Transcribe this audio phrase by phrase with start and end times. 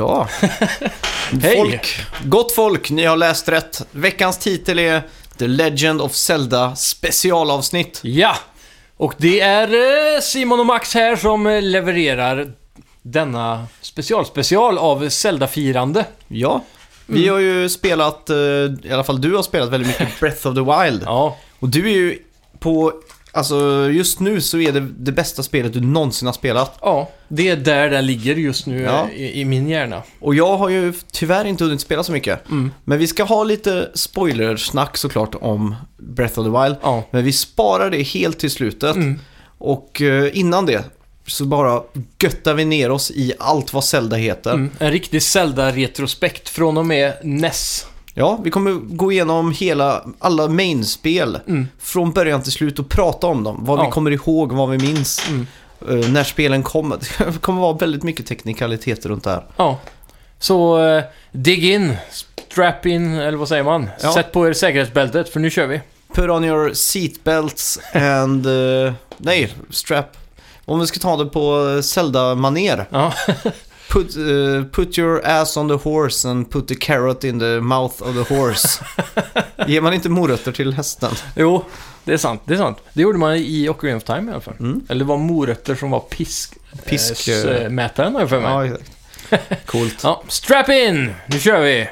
[0.00, 0.28] Ja.
[1.42, 1.56] Hej.
[1.56, 3.86] Folk, gott folk, ni har läst rätt.
[3.90, 5.02] Veckans titel är
[5.38, 8.00] The Legend of Zelda specialavsnitt.
[8.02, 8.36] Ja!
[8.96, 9.68] Och det är
[10.14, 12.52] eh, Simon och Max här som eh, levererar
[13.02, 16.04] denna specialspecial av Zelda-firande.
[16.28, 16.64] Ja,
[17.06, 20.54] vi har ju spelat, eh, i alla fall du har spelat väldigt mycket Breath of
[20.54, 21.02] the Wild.
[21.04, 22.18] Ja, Och du är ju
[22.58, 22.92] på,
[23.32, 26.78] alltså just nu så är det det bästa spelet du någonsin har spelat.
[26.82, 29.08] ja, det är där den ligger just nu Ja.
[29.10, 30.02] i, i min hjärna.
[30.20, 32.48] Och jag har ju tyvärr inte hunnit spela så mycket.
[32.50, 32.70] Mm.
[32.84, 36.76] Men vi ska ha lite spoilersnack såklart om Breath of the Wild.
[36.82, 37.02] Ja.
[37.10, 38.96] Men vi sparar det helt till slutet.
[38.96, 39.18] Mm.
[39.58, 40.84] Och eh, innan det
[41.26, 41.82] så bara
[42.22, 44.52] göttar vi ner oss i allt vad Zelda heter.
[44.52, 44.70] Mm.
[44.78, 47.86] En riktig Zelda-retrospekt från och med NES.
[48.14, 51.68] Ja, vi kommer gå igenom hela, alla main-spel Mm.
[51.78, 53.58] från början till slut och prata om dem.
[53.64, 53.84] Vad Ja.
[53.84, 55.46] vi kommer ihåg, vad vi minns, Mm.
[55.88, 56.96] eh, när spelen kommer.
[57.32, 59.44] Det kommer vara väldigt mycket teknikaliteter runt det här.
[59.56, 59.78] Ja.
[60.38, 61.02] Så eh,
[61.32, 61.96] dig in,
[62.48, 63.88] strap in, eller vad säger man?
[64.02, 64.12] Ja.
[64.14, 65.80] Sätt på er säkerhetsbältet, för nu kör vi.
[66.14, 68.46] Put on your seatbelts and...
[68.46, 70.16] eh, nej, strap.
[70.64, 72.86] Om vi ska ta det på Zelda-maner.
[72.90, 73.12] Ja,
[73.90, 78.02] Put, eh, put your ass on the horse and put the carrot in the mouth
[78.02, 78.84] of the horse.
[79.66, 81.12] Ger man inte morötter till hästen?
[81.36, 81.64] jo,
[82.04, 82.42] det är sant.
[82.44, 82.78] Det är sant.
[82.92, 84.56] Det gjorde man i Ocarina of Time i alla fall.
[84.60, 84.80] Mm.
[84.88, 86.54] Eller det var morötter som var pisk...
[86.86, 87.28] Pisk,
[88.20, 88.50] jag för mig.
[88.50, 89.00] Ja, exakt.
[89.66, 90.00] Coolt.
[90.02, 91.14] Ja, strap in!
[91.26, 91.88] Nu kör vi!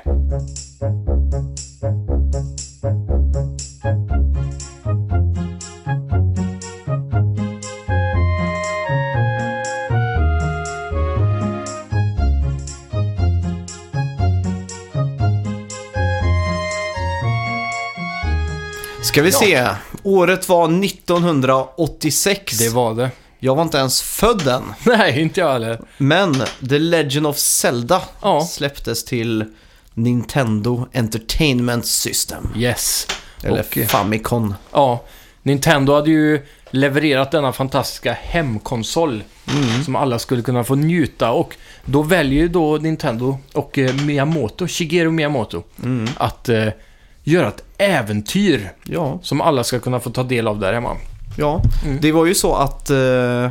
[19.19, 19.39] Ska vi Ja.
[19.39, 19.69] se.
[20.03, 22.59] Året var 1986.
[22.59, 23.11] Det var det.
[23.39, 24.63] Jag var inte ens född än.
[24.87, 25.81] Nej, inte jag heller.
[25.99, 26.35] Men
[26.69, 28.41] The Legend of Zelda Ja.
[28.51, 29.45] släpptes till
[29.95, 32.49] Nintendo Entertainment System.
[32.57, 33.07] Yes.
[33.45, 34.55] Eller Och, Famicom.
[34.73, 35.05] Ja,
[35.43, 39.23] Nintendo hade ju levererat denna fantastiska hemkonsol
[39.85, 44.67] som alla skulle kunna få njuta och då väljer ju då Nintendo och eh, Miyamoto,
[44.69, 46.09] Shigeru Miyamoto, Mm.
[46.17, 46.67] att eh,
[47.29, 50.97] göra ett äventyr Ja, som alla ska kunna få ta del av där hemma.
[51.39, 51.63] ja.
[51.85, 51.99] Mm.
[52.01, 53.49] Det var ju så att eh,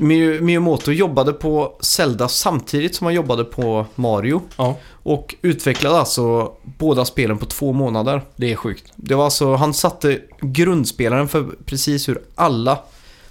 [0.00, 4.42] Mi- Miyamoto jobbade på Zelda samtidigt som han jobbade på Mario.
[4.56, 8.22] Ja, Och utvecklade alltså båda spelen på två månader.
[8.36, 8.84] det är sjukt.
[8.96, 12.78] Det var alltså, han satte grundspelaren för precis hur alla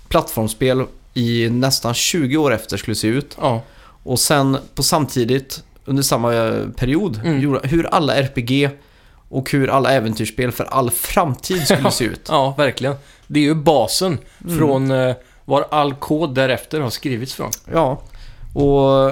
[0.08, 0.84] plattformsspel
[1.14, 3.38] i nästan 20 år efter skulle se ut.
[3.42, 3.62] Ja,
[4.04, 7.42] Och sen på samtidigt, under samma eh, period, Mm.
[7.42, 8.70] gjorde- hur alla RPG
[9.30, 12.26] och hur alla äventyrsspel för all framtid skulle se ut.
[12.30, 12.96] ja verkligen.
[13.28, 14.58] Det är ju basen Mm.
[14.58, 15.16] från eh,
[15.46, 17.52] var all kod därefter har skrivits från.
[17.74, 18.02] Ja,
[18.54, 19.12] och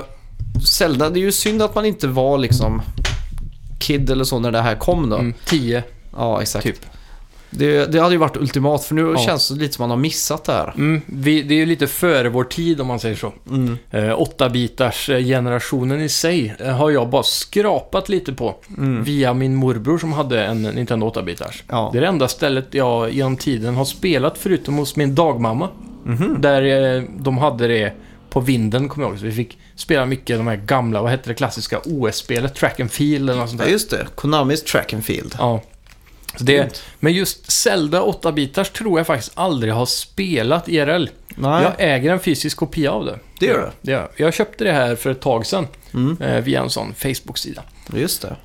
[0.68, 2.82] Zelda, det är ju synd att man inte var liksom
[3.80, 5.16] kid eller så när det här kom då.
[5.18, 5.84] Mm, 10
[6.18, 6.64] Ja, exakt.
[6.64, 6.80] typ.
[7.58, 9.18] Det, det hade ju varit ultimat, för nu Ja.
[9.18, 10.74] känns det lite som man har missat det här.
[10.76, 13.34] Mm, vi, det är ju lite före vår tid om man säger så.
[13.50, 13.78] Mm.
[13.92, 19.04] Eh, 8-bitars eh, generationen i sig eh, har jag bara skrapat lite på Mm.
[19.04, 21.64] via min morbror som hade en Nintendo 8-bitars.
[21.68, 21.90] Ja.
[21.94, 25.70] Det är det enda stället jag genom tiden har spelat förutom hos min dagmamma.
[26.06, 26.36] Mhm.
[26.40, 27.94] Där eh, de hade det
[28.30, 29.20] på vinden, kommer jag ihåg.
[29.20, 32.56] Så vi fick spela mycket de här gamla, vad hette det klassiska OS-spelet?
[32.56, 33.72] Track and Field eller något sånt Ja, där.
[33.72, 34.08] just det.
[34.16, 35.36] Konamis Track and Field.
[35.38, 35.62] Ja.
[36.40, 41.06] Det, men just Zelda 8-bitars tror jag faktiskt aldrig har spelat IRL.
[41.36, 43.20] Nej, Jag äger en fysisk kopia av det.
[43.40, 44.34] det gör Det gör jag.
[44.34, 45.98] Köpte det här för ett tag sedan du.
[46.00, 46.22] Mm.
[46.22, 47.62] eh, via en sån Facebook-sida.
[47.94, 48.36] Just det.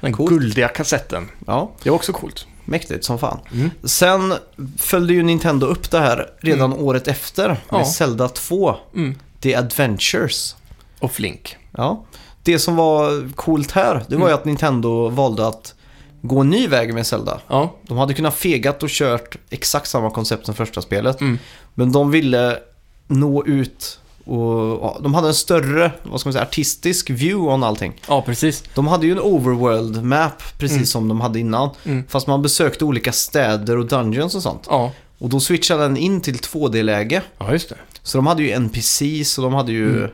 [0.00, 0.30] Den Coolt.
[0.30, 1.28] guldiga kassetten.
[1.46, 2.46] Ja, Det var också coolt.
[2.64, 3.38] mäktigt som fan.
[3.52, 3.70] Mm.
[3.84, 4.34] Sen
[4.78, 7.84] följde ju Nintendo upp det här redan året efter med Ja.
[7.84, 9.14] Zelda 2, Mm.
[9.40, 10.56] The Adventures.
[10.98, 11.56] Och Flink.
[11.76, 12.04] Ja.
[12.42, 14.34] Det som var coolt här, det var ju Mm.
[14.38, 15.74] att Nintendo valde att
[16.22, 17.40] gå en ny väg med Zelda.
[17.48, 17.76] Ja.
[17.82, 21.20] De hade kunnat fegat och kört exakt samma koncept som första spelet.
[21.20, 21.38] Mm.
[21.74, 22.58] Men de ville
[23.06, 28.00] nå ut och de hade en större, vad ska man säga, artistisk view on allting.
[28.08, 28.64] ja, precis.
[28.74, 30.86] De hade ju en overworld map precis Mm.
[30.86, 31.70] som de hade innan.
[31.84, 32.04] Mm.
[32.08, 34.66] Fast man besökte olika städer och dungeons och sånt.
[34.70, 34.92] Ja.
[35.18, 37.22] Och då switchade den in till 2D-läge.
[37.38, 37.76] ja, just det.
[38.02, 40.10] Så de hade ju NPCs och de hade ju Mm.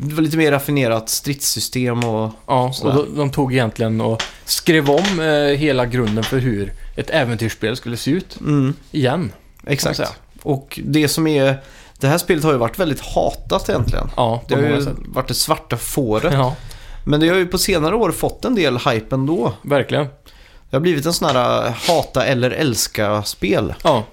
[0.00, 2.30] Det var lite mer raffinerat stridssystem och...
[2.46, 2.98] Ja, Sådär.
[2.98, 7.76] och de, de tog egentligen och skrev om eh, hela grunden för hur ett äventyrsspel
[7.76, 9.32] skulle se ut Mm, igen.
[9.66, 10.00] exakt.
[10.42, 11.62] Och det som är...
[12.00, 14.10] Det här spelet har ju varit väldigt hatat egentligen.
[14.16, 14.94] Ja, Det har ju sätt.
[15.08, 16.32] varit det svarta fåret.
[16.32, 16.56] Ja,
[17.04, 19.52] Men det har ju på senare år fått en del hype ändå.
[19.62, 20.04] verkligen.
[20.70, 23.74] Det har blivit en sån här äh, hata eller älska-spel.
[23.84, 24.04] Ja.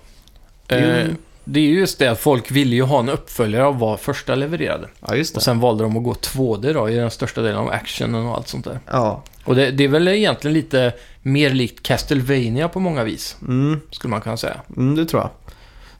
[0.67, 1.07] Eh,
[1.45, 4.35] det är ju just det att folk ville ju ha en uppföljare av vad första
[4.35, 4.87] levererade.
[5.07, 5.37] Ja, just det.
[5.37, 8.35] Och sen valde de att gå 2D då, i den största delen av actionen och
[8.35, 8.79] allt sånt där.
[8.91, 9.23] Ja.
[9.45, 14.11] Och det, det är väl egentligen lite mer likt Castlevania på många vis, Mm, skulle
[14.11, 14.61] man kunna säga.
[14.77, 15.29] mm, det tror jag.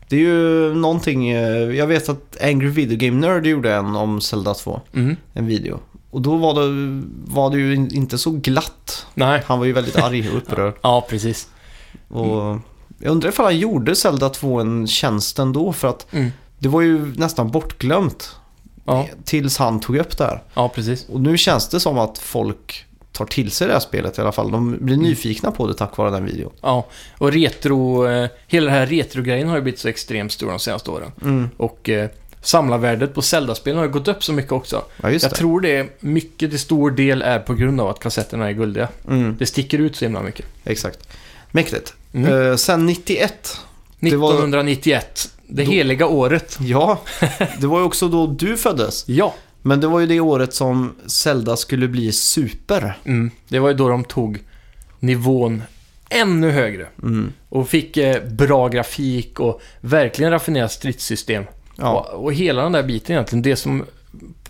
[0.10, 4.22] Det är ju någonting, eh, jag vet att Angry Video Game Nerd gjorde en om
[4.22, 5.16] Zelda 2, Mm.
[5.34, 5.80] en video.
[6.12, 7.02] Och då var det,
[7.34, 9.06] var det ju in- inte så glatt.
[9.14, 9.42] Nej.
[9.46, 10.74] Han var ju väldigt arg och upprörd.
[10.82, 11.48] Ja, precis.
[12.08, 12.58] Och
[13.00, 16.32] jag undrar ifall han gjorde Zelda 2 en tjänst ändå för att Mm.
[16.60, 18.36] det var ju nästan bortglömt
[18.88, 20.42] Ja, tills han tog upp det här.
[20.54, 21.06] ja, precis.
[21.10, 24.32] Och nu känns det som att folk tar till sig det här spelet i alla
[24.32, 24.52] fall.
[24.52, 26.52] De blir nyfikna på det tack vare den videon.
[26.62, 26.86] Ja,
[27.18, 28.08] och retro...
[28.08, 31.12] Eh, hela den här retro-grejen har ju blivit så extremt stor de senaste åren.
[31.22, 31.50] Mm.
[31.58, 32.10] Och eh,
[32.42, 34.82] samlarvärdet på Zelda-spelen har ju gått upp så mycket också.
[35.02, 35.36] Ja, just Jag det.
[35.36, 38.88] tror det mycket till stor del är på grund av att kassetterna är guldiga.
[39.08, 40.46] Mm, Det sticker ut så himla mycket.
[40.64, 41.08] exakt.
[41.56, 41.94] Mäktigt.
[42.14, 42.50] Mm.
[42.52, 43.58] Eh, sen 91.
[44.00, 46.58] Det var- 1991, det Då- heliga året.
[46.62, 47.02] Ja,
[47.60, 49.04] det var ju också då du föddes.
[49.08, 52.98] Ja, Men det var ju det året som Zelda skulle bli super.
[53.04, 53.32] mm.
[53.48, 54.40] det var ju då de tog
[55.00, 55.64] nivån
[56.10, 56.88] ännu högre.
[57.04, 57.34] Mm.
[57.50, 61.44] Och fick eh, bra grafik och verkligen raffinerat stridssystem.
[61.78, 63.86] Ja, Och, och hela den där biten egentligen, det som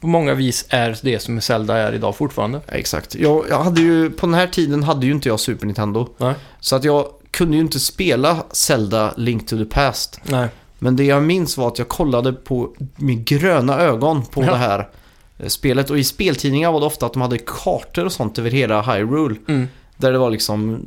[0.05, 2.61] på många vis är det som Zelda är idag fortfarande.
[2.67, 3.15] exakt.
[3.15, 6.07] Jag, jag hade ju, på den här tiden hade ju inte jag Super Nintendo.
[6.17, 6.33] Nej.
[6.59, 10.19] Så att jag kunde ju inte spela Zelda Link to the Past.
[10.23, 10.47] Nej.
[10.79, 14.51] Men det jag minns var att jag kollade på med gröna ögon på Ja.
[14.51, 14.89] det här
[15.37, 15.89] eh, spelet.
[15.89, 19.35] Och i speltidningar var det ofta att de hade kartor och sånt över hela Hyrule.
[19.47, 19.67] Mm.
[19.97, 20.85] Där det var liksom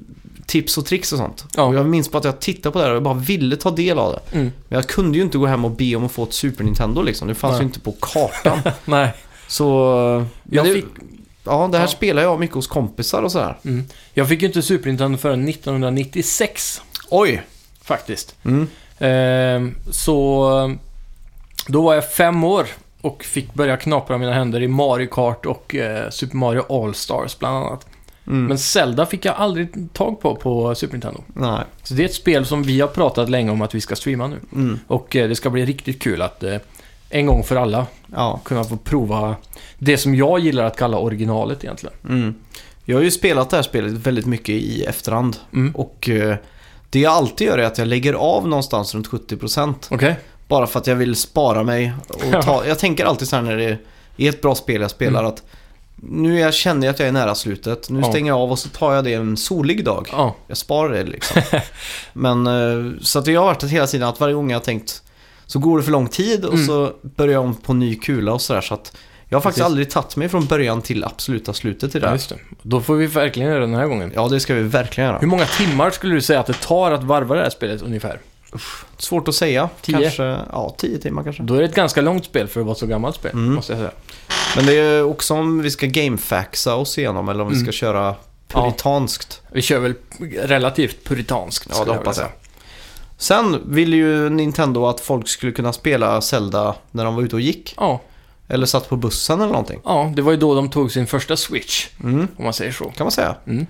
[0.49, 1.45] tips och tricks och sånt.
[1.57, 1.63] Ja.
[1.63, 3.71] Och jag minns på att jag tittade på det här och jag bara ville ta
[3.71, 4.37] del av det.
[4.37, 4.53] Mm.
[4.69, 7.03] Men jag kunde ju inte gå hem och be om att få ett Super Nintendo
[7.03, 7.29] liksom.
[7.29, 7.61] Det fanns Nej.
[7.61, 8.59] ju inte på kartan.
[8.85, 9.11] Nej.
[9.49, 9.65] Så
[10.51, 10.85] Jag det, fick,
[11.45, 11.89] ja, det här Ja.
[11.89, 13.59] spelar jag mycket hos kompisar och sådär.
[13.65, 13.85] mm.
[14.15, 17.43] jag fick ju inte Super Nintendo förrän 1996, Oj!
[17.83, 18.35] faktiskt.
[18.45, 18.69] Mm.
[18.99, 20.77] Ehm, så
[21.67, 22.67] då var jag fem år
[23.01, 27.57] och fick börja knapra mina händer i Mario Kart och eh, Super Mario All-Stars bland
[27.57, 27.87] annat.
[28.29, 28.47] Mm.
[28.47, 31.21] Men Zelda fick jag aldrig tag på på Super Nintendo.
[31.35, 31.61] Nej.
[31.83, 34.27] Så det är ett spel som vi har pratat länge om att vi ska streama
[34.27, 34.37] nu.
[34.55, 34.79] Mm.
[34.87, 36.57] Och eh, det ska bli riktigt kul att eh,
[37.11, 38.41] en gång för alla Ja.
[38.45, 39.37] kunna få prova
[39.79, 41.97] det som jag gillar att kalla originalet egentligen.
[42.09, 42.35] Mm.
[42.85, 45.37] Jag har ju spelat det här spelet väldigt mycket i efterhand.
[45.53, 45.77] Mm.
[45.77, 46.37] Och eh,
[46.91, 49.75] det jag alltid gör är att jag lägger av någonstans runt 70%.
[49.91, 50.17] Okej?
[50.49, 51.93] Bara för att jag vill spara mig.
[52.09, 53.79] Och ta, jag tänker alltid så här när det
[54.17, 55.33] är ett bra spel jag spelar Mm.
[55.33, 55.43] att
[56.03, 57.91] nu jag känner jag att jag är nära slutet.
[57.91, 58.09] Nu Ja.
[58.11, 60.09] stänger jag av och så tar jag det en solig dag.
[60.13, 60.37] Ja.
[60.47, 61.43] Jag sparar det liksom.
[62.13, 65.03] Men eh, så att jag har varit hela tiden att varje gång jag har tänkt
[65.47, 66.67] så går det för lång tid och Mm.
[66.67, 68.61] så börjar jag om på ny kula och sådär.
[68.61, 68.97] Så att
[69.29, 69.67] jag har faktiskt Precis.
[69.71, 72.15] aldrig tagit mig från början till absoluta slutet i det ja, här.
[72.15, 72.37] just det.
[72.63, 74.13] Då får vi verkligen göra det den här gången.
[74.15, 75.19] Ja, det ska vi verkligen göra.
[75.19, 78.21] Hur många timmar skulle du säga att det tar att varva det här spelet ungefär?
[78.99, 79.69] Svårt att säga.
[79.83, 80.01] Tio?
[80.03, 81.43] Kanske, ja, tio timmar kanske.
[81.43, 83.55] Då är det ett ganska långt spel för att vara så gammalt spel, Mm.
[83.55, 83.91] måste jag säga.
[84.57, 87.67] Men det är också om vi ska gamefaxa oss igenom eller om vi Mm.
[87.67, 88.15] ska köra
[88.49, 89.43] puritanskt.
[89.53, 89.95] Vi kör väl
[90.43, 92.29] relativt puritanskt, Ja, det hoppas jag.
[93.17, 97.41] Sen ville ju Nintendo att folk skulle kunna spela Zelda när de var ute och
[97.41, 97.75] gick.
[97.77, 98.01] Ja,
[98.49, 99.81] Eller satt på bussen eller någonting.
[99.85, 102.85] ja, det var ju då de tog sin första Switch, Mm, om man säger så.
[102.85, 103.35] kan man säga.
[103.47, 103.67] Mm.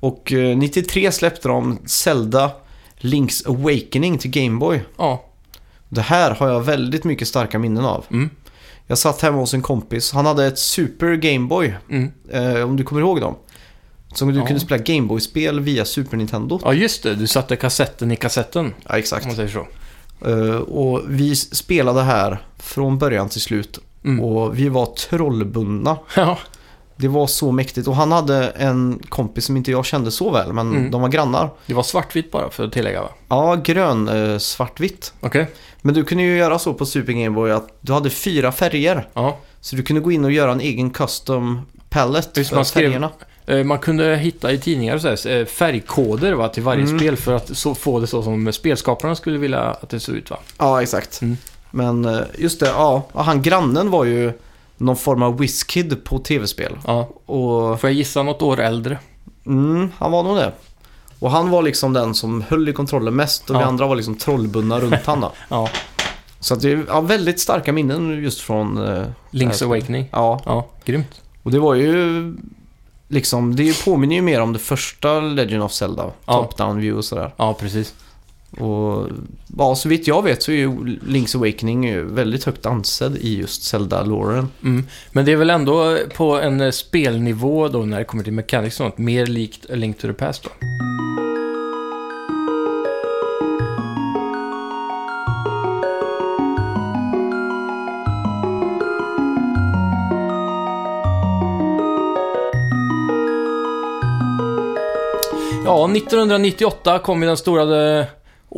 [0.00, 2.50] Och eh, 93 släppte de Zelda
[3.02, 4.80] Link's Awakening till Game Boy.
[4.98, 5.24] Ja,
[5.88, 8.04] Det här har jag väldigt mycket starka minnen av.
[8.10, 8.30] mm,
[8.86, 10.12] Jag satt hemma hos en kompis.
[10.12, 11.74] Han hade ett Super Game Boy.
[11.90, 12.10] mm.
[12.30, 13.34] Eh, om du kommer ihåg dem.
[14.14, 14.46] Som du Ja.
[14.46, 16.60] kunde spela Game Boy-spel via Super Nintendo.
[16.64, 17.14] ja just det.
[17.14, 19.24] Du satte kassetten i kassetten, Ja, exakt.
[19.24, 19.66] om man säger så.
[20.28, 23.78] Eh, och vi spelade här från början till slut.
[24.04, 24.20] Mm.
[24.24, 25.96] Och vi var trollbundna.
[26.16, 26.38] Ja,
[27.02, 27.88] Det var så mäktigt.
[27.88, 30.90] Och han hade en kompis som inte jag kände så väl, men Mm.
[30.90, 31.50] de var grannar.
[31.66, 33.08] det var svartvitt bara, för att tillägga va?
[33.28, 35.12] Ja, grön, eh, svartvitt.
[35.20, 35.46] Okej.
[35.82, 39.08] Men du kunde ju göra så på Super Game Boy att du hade fyra färger.
[39.14, 39.36] Ja.
[39.60, 42.84] Så du kunde gå in och göra en egen custom palette Visst, för man skrev-
[42.86, 43.10] färgerna.
[43.46, 46.98] Eh, Man kunde hitta i tidningar så här, eh, färgkoder va, till varje Mm.
[46.98, 50.30] spel för att så, få det så som spelskaparna skulle vilja att det såg ut
[50.30, 50.36] va?
[50.58, 51.22] Ja, exakt.
[51.22, 51.36] Mm.
[51.70, 54.32] Men eh, just det, ja, Han grannen var ju
[54.82, 56.78] någon form av WizKid på tv-spel.
[56.86, 57.08] Ja.
[57.26, 58.98] Och Får jag gissa något år äldre?
[59.46, 60.52] mm, han var nog det.
[61.18, 63.66] Och han var liksom den som höll i kontrollen mest och vi Ja.
[63.66, 65.32] andra var liksom trollbundna runt han då.
[65.48, 65.68] Ja.
[66.40, 68.78] Så att det är ja, väldigt starka minnen just från...
[68.88, 70.08] eh, Link's Awakening.
[70.12, 71.20] Ja, Ja, grymt.
[71.42, 72.34] och det var ju
[73.08, 76.10] liksom, det påminner ju mer om det första Legend of Zelda.
[76.26, 76.32] Ja.
[76.56, 77.34] Top-down view och sådär.
[77.36, 77.94] Ja, precis.
[78.58, 79.08] Och
[79.58, 80.68] ja, så vitt jag vet så är ju
[81.06, 84.48] Link's Awakening väldigt högt ansedd i just Zelda-loren.
[84.62, 84.86] Mm.
[85.12, 88.84] Men det är väl ändå på en spelnivå då när det kommer till mechanics och
[88.84, 90.50] sånt, mer likt A Link to the Past då?
[105.64, 108.06] Ja, 1998 kom ju den stora eh,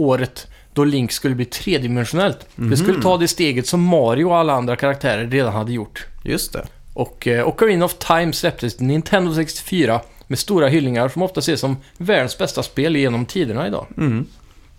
[0.03, 2.47] året då Link skulle bli tredimensionellt.
[2.57, 6.07] Det skulle ta det steget som Mario och alla andra karaktärer redan hade gjort.
[6.23, 6.67] Just det.
[6.95, 11.61] Och eh, Ocarina of Time släpptes till Nintendo 64 med stora hyllningar som ofta ses
[11.61, 13.87] som världens bästa spel genom tiderna idag.
[13.97, 14.27] Mm.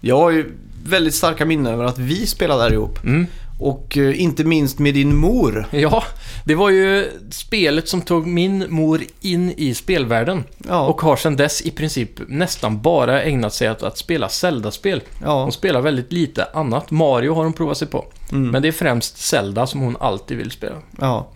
[0.02, 0.52] Jag har ju
[0.84, 3.04] väldigt starka minnen över att vi spelade där ihop.
[3.04, 3.28] Mm.
[3.60, 5.66] Och eh, inte minst med din mor.
[5.72, 6.04] Ja,
[6.46, 10.44] det var ju spelet som tog min mor in i spelvärlden.
[10.68, 15.02] Ja, Och har sedan dess i princip nästan bara ägnat sig åt att spela Zelda-spel.
[15.24, 15.44] ja.
[15.44, 16.92] Hon spelar väldigt lite annat.
[16.92, 18.06] Mario har hon provat sig på.
[18.32, 18.50] Mm.
[18.52, 20.76] Men det är främst Zelda som hon alltid vill spela.
[21.00, 21.28] ja.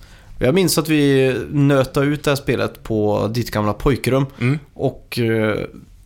[0.42, 4.26] Jag minns att vi nötade ut det här spelet på ditt gamla pojkrum.
[4.40, 4.60] Mm.
[4.74, 5.56] Och eh,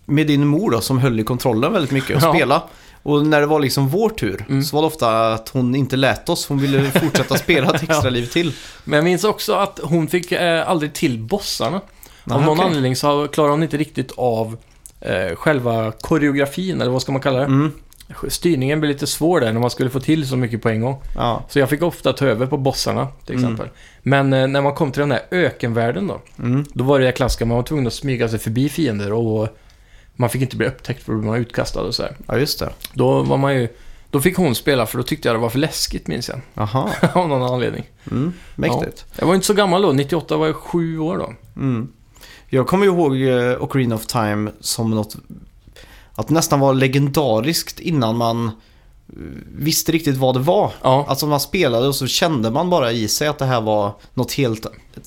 [0.06, 2.34] med din mor då, som höll i kontrollen väldigt mycket och Ja.
[2.34, 2.64] spela.
[3.04, 4.64] Och när det var liksom vår tur Mm.
[4.64, 6.48] så var det ofta att hon inte lät oss.
[6.48, 8.54] Hon ville fortsätta spela ett extra liv till.
[8.84, 11.78] Men jag minns också att hon fick eh, aldrig till bossarna.
[12.26, 12.66] Av Aha, någon okej.
[12.68, 14.58] anledning så klarar hon inte riktigt av
[15.02, 17.46] eh, själva koreografin, eller vad ska man kalla det?
[17.46, 17.72] Mm.
[18.28, 21.02] Styrningen blev lite svår där när man skulle få till så mycket på en gång.
[21.16, 21.44] Ja.
[21.50, 23.44] Så jag fick ofta ta över på bossarna, till Mm.
[23.46, 23.70] exempel.
[24.04, 26.66] Men eh, när man kom till den här ökenvärlden då, Mm.
[26.74, 29.48] då var det det klassiska, man var tvungen att smyga sig förbi fiender och
[30.16, 32.18] man fick inte bli upptäckt för att man var utkastad och så här.
[32.28, 32.70] ja, just det.
[32.94, 33.68] Då var man ju...
[34.10, 36.42] Då fick hon spela för då tyckte jag det var för läskigt, minns jag.
[36.56, 36.90] Aha.
[37.14, 37.84] Av någon anledning.
[38.12, 38.34] Mm.
[38.56, 39.06] Mäktigt.
[39.16, 41.34] Jag var inte så gammal då, 98 var jag sju år då.
[41.56, 41.92] Mm.
[42.50, 45.16] Jag kommer ihåg eh, Ocarina of Time som något...
[46.16, 48.52] Att det nästan var legendariskt innan man
[49.56, 50.72] visste riktigt vad det var.
[50.82, 53.94] Ja, Alltså man spelade och så kände man bara i sig att det här var
[54.14, 54.66] något helt,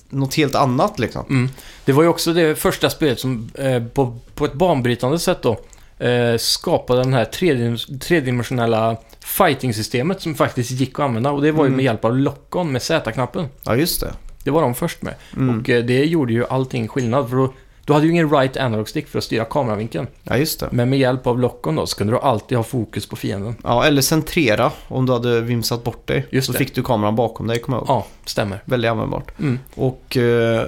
[0.09, 1.25] något helt annat liksom.
[1.29, 1.49] mm.
[1.85, 5.59] Det var ju också det första spelet som eh, på, på ett banbrytande sätt då
[6.05, 11.31] eh, skapade den här tredimensionella tredimensionella fighting-systemet som faktiskt gick att använda.
[11.31, 11.76] Och det var ju Mm.
[11.76, 13.47] med hjälp av lock-on med Z-knappen.
[13.62, 14.12] Ja, just det.
[14.45, 15.15] Det var de först med.
[15.37, 15.61] Mm.
[15.61, 17.31] Och eh, det gjorde ju allting skillnad.
[17.31, 17.53] För då,
[17.87, 20.07] du hade ju ingen right analog stick för att styra kameravinkeln.
[20.25, 20.69] Ja, just det.
[20.73, 23.55] Men med hjälp av lock-on då så kunde du alltid ha fokus på fienden.
[23.64, 26.26] Ja, eller centrera om du hade vimsat bort dig.
[26.31, 26.59] Just så det.
[26.59, 27.88] fick du kameran bakom dig, kommer jag ihåg.
[27.97, 28.62] Ja, stämmer.
[28.64, 29.38] Väldigt användbart.
[29.38, 29.59] Mm.
[29.75, 30.62] Och eh,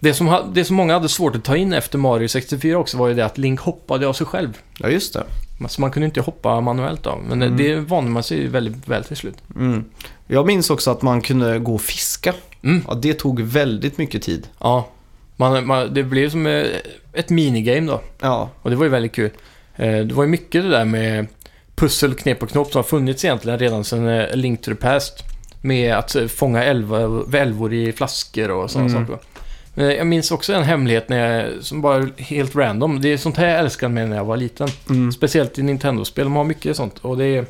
[0.00, 3.08] Det som, det som många hade svårt att ta in efter Mario 64 också var
[3.08, 4.58] ju det att Link hoppade av sig själv.
[4.78, 5.24] ja, just det.
[5.68, 7.18] Så man kunde inte hoppa manuellt då.
[7.28, 7.56] Men Mm.
[7.56, 9.36] det vande man sig väldigt väl till slut.
[9.56, 9.84] Mm.
[10.26, 12.32] Jag minns också att man kunde gå och fiska.
[12.62, 12.82] Mm.
[12.88, 14.48] Ja, det tog väldigt mycket tid.
[14.58, 14.88] Ja,
[15.36, 16.64] man, man, det blev som eh,
[17.12, 18.00] ett minigame då.
[18.20, 19.30] Ja, Och det var ju väldigt kul.
[19.76, 21.26] Eh, Det var ju mycket det där med
[21.74, 25.22] pussel, knep och knop som har funnits egentligen redan sedan eh, Link to the Past.
[25.62, 29.06] Med att fånga älvor, älvor i flaskor och sådana Mm.
[29.06, 29.22] saker.
[29.74, 33.00] Men jag minns också en hemlighet när jag, som bara helt random.
[33.00, 34.68] Det är sånt här jag älskade med när jag var liten.
[34.90, 35.12] mm.
[35.12, 36.98] Speciellt i Nintendo-spel, de har mycket sånt.
[36.98, 37.46] Och det är...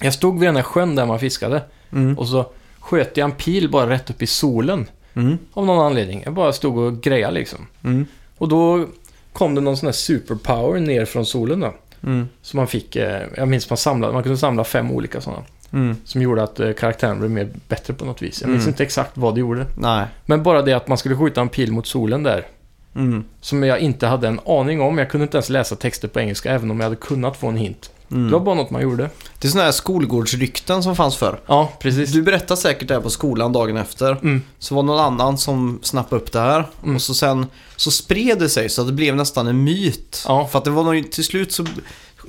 [0.00, 2.18] Jag stod vid den här sjön där man fiskade Mm.
[2.18, 2.46] och så
[2.80, 4.86] sköt jag en pil bara rätt upp i solen.
[5.18, 5.38] Mm.
[5.52, 6.22] Av någon anledning.
[6.24, 7.66] Jag bara stod och grejade liksom.
[7.84, 8.06] Mm.
[8.38, 8.86] Och då
[9.32, 11.74] kom det någon sån här superpower ner från solen då.
[12.06, 12.28] Mm.
[12.42, 15.42] Så man fick, eh, jag minns man samlade, man kunde samla fem olika sådana.
[15.72, 15.96] Mm.
[16.04, 18.40] Som gjorde att eh, karaktären blev mer bättre på något vis.
[18.40, 18.72] Jag minns Mm.
[18.72, 19.66] inte exakt vad det gjorde.
[19.78, 20.06] Nej.
[20.26, 22.46] Men bara det att man skulle skjuta en pil mot solen där.
[22.94, 23.24] Mm.
[23.40, 24.98] Som jag inte hade en aning om.
[24.98, 27.56] Jag kunde inte ens läsa texter på engelska även om jag hade kunnat få en
[27.56, 27.90] hint.
[28.10, 28.26] Mm.
[28.26, 29.10] Det var bara något man gjorde.
[29.38, 31.40] Det är sådana här skolgårdsrykten som fanns förr.
[31.46, 32.12] Ja, precis.
[32.12, 34.12] Du berättade säkert det här på skolan dagen efter.
[34.12, 34.42] Mm.
[34.58, 36.68] Så var det någon annan som snappade upp det här.
[36.82, 36.96] Mm.
[36.96, 37.46] Och så sen
[37.76, 40.24] så spred det sig så att det blev nästan en myt.
[40.26, 40.48] Ja.
[40.52, 41.66] För att det var nog, till slut så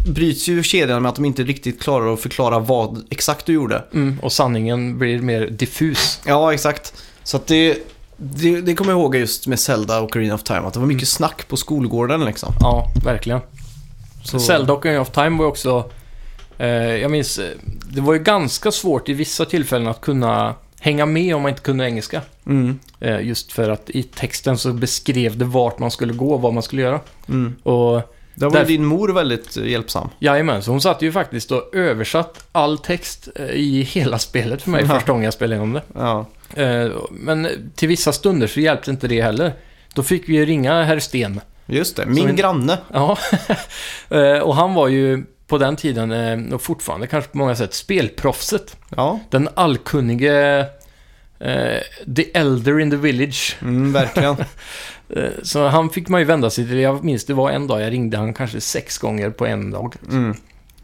[0.06, 3.84] bryts ju kedjan med att de inte riktigt klarar att förklara vad exakt du gjorde.
[3.94, 6.20] Mm, och sanningen blir mer diffus.
[6.26, 6.94] Ja, exakt.
[7.24, 7.78] Så att det,
[8.18, 10.60] det, det kommer jag ihåg just med Zelda och Ocarina of Time.
[10.60, 12.54] Att det var mycket snack på skolgården liksom.
[12.60, 13.40] Ja, verkligen.
[14.24, 15.90] Så- Zelda of Time var ju också...
[16.58, 17.46] Eh, jag minns, eh,
[17.94, 21.62] det var ju ganska svårt i vissa tillfällen att kunna hänga med om man inte
[21.62, 22.22] kunde engelska.
[22.46, 22.80] Mm.
[23.00, 26.54] Eh, just för att i texten så beskrev det vart man skulle gå och vad
[26.54, 27.00] man skulle göra.
[27.30, 27.56] Mm.
[27.64, 28.02] Och
[28.36, 30.10] Där var Därför- din mor väldigt eh, hjälpsam.
[30.20, 34.70] jajamän, så hon satt ju faktiskt och översatt all text eh, i hela spelet för
[34.70, 34.94] mig Ja.
[34.96, 35.82] första gången jag spelade igenom det.
[35.96, 36.26] Ja.
[37.12, 39.54] Men till vissa stunder så hjälpte inte det heller.
[39.94, 41.42] Då fick vi ju ringa herr Sten.
[41.70, 42.78] Just det, min vi- granne.
[42.94, 43.18] Ja,
[44.10, 47.74] Eh, och han var ju på den tiden, eh, och fortfarande kanske på många sätt,
[47.74, 48.78] spelproffset.
[48.96, 50.60] Ja, Den allkunnige
[51.40, 51.78] eh,
[52.16, 53.58] The Elder in the Village.
[53.62, 54.36] mm, verkligen.
[55.44, 56.78] Så han fick man ju vända sig till.
[56.80, 59.96] Jag minns det var en dag jag ringde han kanske sex gånger på en dag.
[60.12, 60.36] Mm.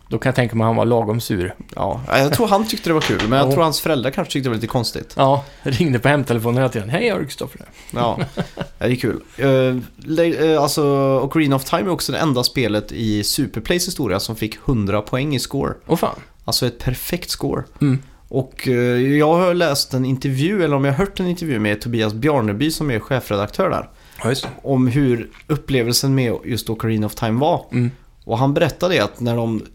[0.09, 1.55] Då kan jag tänka mig att han var lagom sur.
[1.75, 3.51] Ja, jag tror han tyckte det var kul, men jag Ja.
[3.53, 5.13] tror hans föräldrar kanske tyckte det var lite konstigt.
[5.17, 6.89] Ja, ringde på hemtelefonen hela tiden.
[6.89, 7.61] Hej, jag är Kristoffer.
[7.91, 8.19] Ja,
[8.77, 9.21] det är kul.
[9.43, 10.83] Uh, alltså,
[11.23, 15.35] Ocarina of Time är också det enda spelet i Superplays historia som fick 100 poäng
[15.35, 15.73] i score.
[15.87, 16.19] Åh fan.
[16.45, 17.63] Alltså ett perfekt score.
[17.81, 17.99] Mm.
[18.29, 18.73] Och eh,
[19.17, 22.71] jag har läst en intervju, eller om jag har hört en intervju med Tobias Bjarneby
[22.71, 23.89] som är chefredaktör där.
[24.23, 27.65] Ja, om hur upplevelsen med just Ocarina of Time var.
[27.71, 27.91] Mm.
[28.23, 29.65] Och han berättade att när de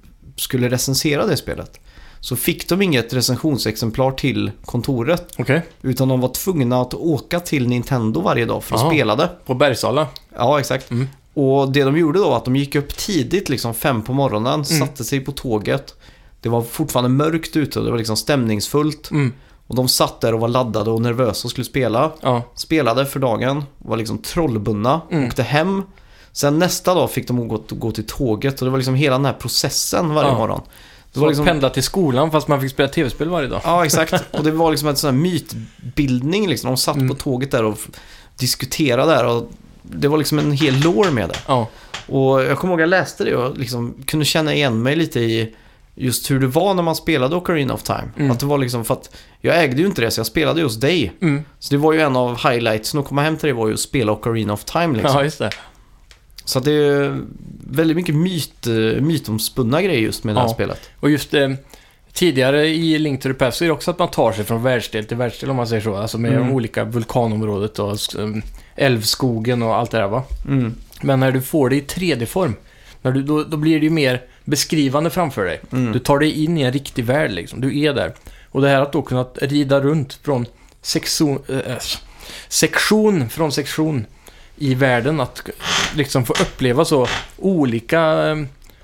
[0.40, 1.80] skulle recensera det spelet
[2.22, 5.26] så fick de inget recensionsexemplar till kontoret.
[5.38, 5.62] Okej.
[5.82, 8.90] Utan de var tvungna att åka till Nintendo varje dag för att Aha.
[8.90, 9.28] spela det.
[9.46, 10.06] På Bergsala.
[10.36, 10.90] Ja, exakt.
[10.90, 11.08] Mm.
[11.34, 14.52] Och det de gjorde då var att de gick upp tidigt, liksom fem på morgonen,
[14.52, 14.64] Mm.
[14.64, 15.94] satte sig på tåget.
[16.40, 19.10] Det var fortfarande mörkt ute och det var liksom stämningsfullt.
[19.10, 19.32] Mm.
[19.66, 22.12] Och de satt där och var laddade och nervösa och skulle spela.
[22.20, 22.42] Ja.
[22.54, 25.26] Spelade för dagen, var liksom trollbundna, Mm.
[25.26, 25.82] åkte hem.
[26.32, 29.24] Sen nästa dag fick de gå, gå till tåget och det var liksom hela den
[29.24, 30.38] här processen varje Ja.
[30.38, 30.60] morgon.
[31.12, 31.46] Det Så var liksom...
[31.46, 33.60] pendla till skolan fast man fick spela tv-spel varje dag.
[33.64, 34.14] Ja, exakt.
[34.30, 36.70] Och det var liksom en sån här mytbildning liksom.
[36.70, 37.08] De satt Mm.
[37.08, 37.78] på tåget där och
[38.36, 39.50] diskuterade där och
[39.82, 41.38] det var liksom en hel lore med det.
[41.46, 41.68] Ja.
[42.08, 45.20] Och jag kommer ihåg att jag läste det och liksom kunde känna igen mig lite
[45.20, 45.54] i
[45.94, 48.08] just hur det var när man spelade Ocarina of Time.
[48.16, 48.30] Mm.
[48.30, 50.76] Att det var liksom för att jag ägde ju inte det så jag spelade hos
[50.76, 51.12] dig.
[51.22, 51.42] Mm.
[51.58, 53.80] Så det var ju en av highlightsen att komma hem till dig var ju att
[53.80, 55.16] spela Ocarina of Time liksom.
[55.16, 55.50] ja, just det.
[56.50, 57.20] Så det är
[57.70, 60.54] väldigt mycket myt, eh, mytomspunna grejer just med det här Ja.
[60.54, 60.90] spelet.
[61.00, 61.50] Och just eh,
[62.12, 64.62] tidigare i Link to the Past så är det också att man tar sig från
[64.62, 65.96] världsdel till världsdel om man säger så.
[65.96, 66.52] Alltså med Mm.
[66.52, 68.28] olika vulkanområdet och eh,
[68.76, 70.22] älvskogen och allt det där va.
[70.48, 70.74] Mm.
[71.02, 72.54] Men när du får det i 3D-form,
[73.02, 75.60] när du, då, då blir det ju mer beskrivande framför dig.
[75.72, 75.92] Mm.
[75.92, 77.60] Du tar dig in i en riktig värld liksom.
[77.60, 78.12] Du är där.
[78.48, 80.46] Och det här att då kunna rida runt från
[80.82, 81.76] sektion, eh,
[82.48, 84.06] sektion från sektion
[84.60, 85.20] i världen.
[85.20, 85.42] Att
[85.96, 88.36] liksom få uppleva så olika, eh,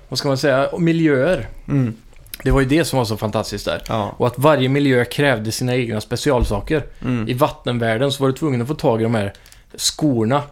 [0.09, 1.47] vad ska man säga, miljöer.
[1.67, 1.95] Mm.
[2.43, 3.81] Det var ju det som var så fantastiskt där.
[3.87, 4.15] Ja.
[4.17, 6.83] Och att varje miljö krävde sina egna specialsaker.
[7.01, 7.27] Mm.
[7.29, 9.33] I vattenvärlden så var du tvungen att få tag i de här
[9.75, 10.43] skorna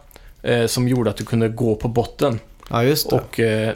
[0.42, 2.40] eh, som gjorde att du kunde gå på botten.
[2.70, 3.16] ja, just det.
[3.16, 3.74] Och eh,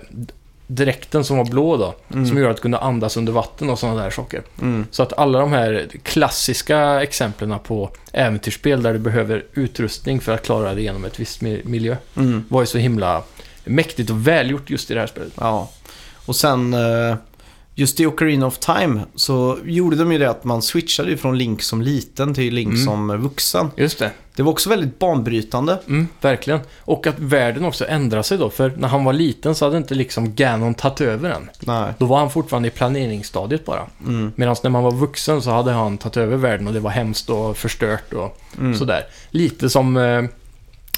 [0.71, 2.27] dräkten som var blå då, Mm.
[2.27, 4.43] som gjorde att du kunde andas under vatten och sådana där saker.
[4.63, 4.87] Mm.
[4.91, 10.43] Så att alla de här klassiska exemplen på äventyrsspel där du behöver utrustning för att
[10.47, 12.45] klara dig igenom ett visst mi- miljö Mm.
[12.49, 13.23] var ju så himla
[13.65, 15.33] mäktigt och välgjort just i det här spelet.
[15.41, 15.71] Ja.
[16.27, 17.17] Och sen eh,
[17.75, 21.63] just i Ocarina of Time så gjorde de ju det att man switchade från Link
[21.63, 22.85] som liten till Link Mm.
[22.85, 23.71] som vuxen.
[23.77, 24.11] Just det.
[24.41, 25.79] Det var också väldigt banbrytande.
[25.89, 26.61] Mm, verkligen.
[26.79, 29.95] Och att världen också ändrade sig då, för när han var liten så hade inte
[29.95, 31.51] liksom Ganon tagit över den.
[31.61, 31.93] Nej.
[31.99, 33.87] Då var han fortfarande i planeringsstadiet bara.
[34.07, 34.33] Mm.
[34.37, 37.31] Medan när man var vuxen så hade han tagit över världen och det var hemskt
[37.31, 38.75] och förstört och Mm.
[38.75, 39.03] sådär.
[39.31, 40.23] Lite som eh,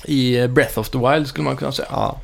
[0.04, 1.88] i Breath of the Wild skulle man kunna säga.
[1.90, 2.20] Ja.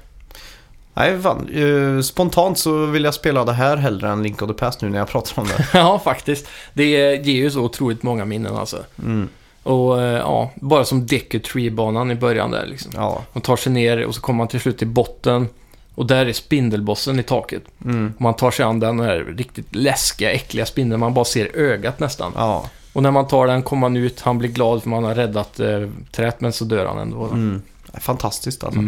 [0.94, 1.48] Nej, fan.
[1.54, 4.88] Eh, spontant så vill jag spela det här hellre än Link of the Past nu
[4.88, 5.66] när jag pratar om det.
[5.78, 6.46] ja, faktiskt.
[6.74, 6.85] Det
[7.26, 8.85] ger ju så otroligt många minnen alltså.
[9.02, 9.28] Mm.
[9.68, 12.92] Och eh, ja, bara som Deku Tree-banan i början där liksom.
[12.94, 13.22] Ja.
[13.33, 15.48] Man tar sig ner och så kommer man till slut till botten.
[15.94, 17.62] Och där är spindelbossen i taket.
[17.85, 18.12] Mm.
[18.18, 21.00] Man tar sig an den här riktigt läskiga, äckliga spindeln.
[21.00, 22.33] Man bara ser ögat nästan.
[22.37, 22.70] Ja.
[22.92, 25.61] Och när man tar den kommer man ut, han blir glad för man har räddat
[25.61, 27.24] eh, träet, men så dör han ändå.
[27.24, 27.62] Mm.
[28.00, 28.81] Fantastiskt alltså.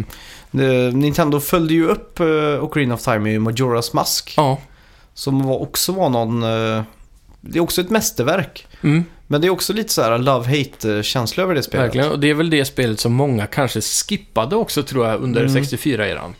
[0.51, 0.99] Mm.
[0.99, 4.33] Nintendo följde ju upp uh, Ocarina of Time med Majora's Mask.
[4.37, 4.57] Ja.
[5.13, 6.43] Som var, också var någon...
[6.43, 6.83] eh,
[7.41, 8.67] det är också ett mästerverk.
[8.81, 11.85] Mm, Men det är också lite så här love-hate-känsla över det spelet.
[11.85, 12.11] verkligen.
[12.11, 15.63] Och det är väl det spelet som många kanske skippade också tror jag under Mm.
[15.63, 16.33] 64-eran.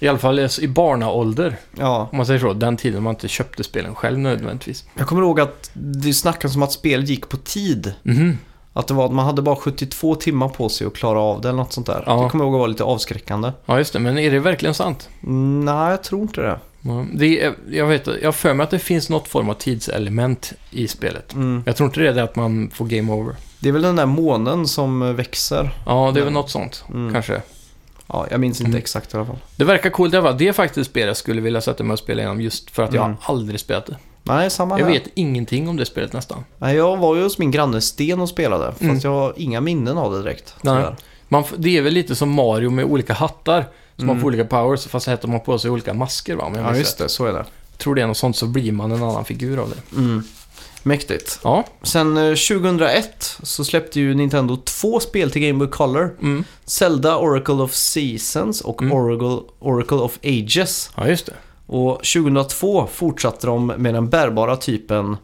[0.00, 2.52] I alla fall i barnaålder, Ja, om man säger så.
[2.52, 4.84] Den tiden man inte köpte spelen själv nödvändigtvis.
[4.94, 7.92] jag kommer ihåg att det snackas om att spelet gick på tid.
[8.02, 8.38] Mhm.
[8.72, 11.48] Att det var att man hade bara 72 timmar på sig att klara av det
[11.48, 12.02] eller något sånt där.
[12.06, 12.22] Ja.
[12.22, 13.52] Det kommer jag ihåg var lite avskräckande.
[13.66, 13.98] Ja, just det.
[13.98, 15.08] Men är det verkligen sant?
[15.22, 16.58] Mm, nej, jag tror inte det.
[17.14, 20.52] Det är, jag vet jag har för mig att det finns något form av tidselement
[20.70, 21.32] i spelet.
[21.34, 21.62] Mm.
[21.66, 23.34] Jag tror inte det är det att man får game over.
[23.60, 25.70] Det är väl den där månen som eh, växer.
[25.86, 27.12] Ja, det är väl något sånt, Mm.
[27.12, 27.42] kanske.
[28.06, 28.78] Ja, jag minns inte Mm.
[28.78, 29.38] exakt i alla fall.
[29.56, 30.38] Det verkar coolt i alla fall.
[30.38, 32.94] Det är faktiskt spel jag skulle vilja sätta mig och spela igenom just för att
[32.94, 33.16] jag Mm.
[33.20, 33.96] aldrig spelat det.
[34.22, 34.92] Nej, samma Jag här.
[34.92, 36.44] vet ingenting om det spelet nästan.
[36.58, 38.66] Nej, jag var ju hos min granne Sten och spelade.
[38.72, 38.98] Fast Mm.
[39.02, 40.54] jag har inga minnen av det direkt.
[40.62, 40.84] Nej.
[41.28, 43.64] Man, det är väl lite som Mario med olika hattar.
[43.96, 44.20] Som Mm.
[44.20, 46.52] får olika powers, fast sätter man på sig olika masker va?
[46.54, 47.08] Jag Ja, just det.
[47.08, 47.44] Så är det.
[47.78, 49.96] Tror det är något sånt så blir man en annan figur av det.
[49.96, 50.22] Mm.
[50.82, 51.40] Mäktigt.
[51.44, 51.64] Ja.
[51.82, 56.16] Sen eh, 2001 så släppte ju Nintendo två spel till Game Boy Color.
[56.22, 56.44] Mm.
[56.64, 58.92] Zelda Oracle of Seasons och Mm.
[58.92, 60.90] Oracle, Oracle of Ages.
[60.96, 61.32] Ja, just det.
[61.66, 65.18] Och 2002 fortsatte de med den bärbara typen eh,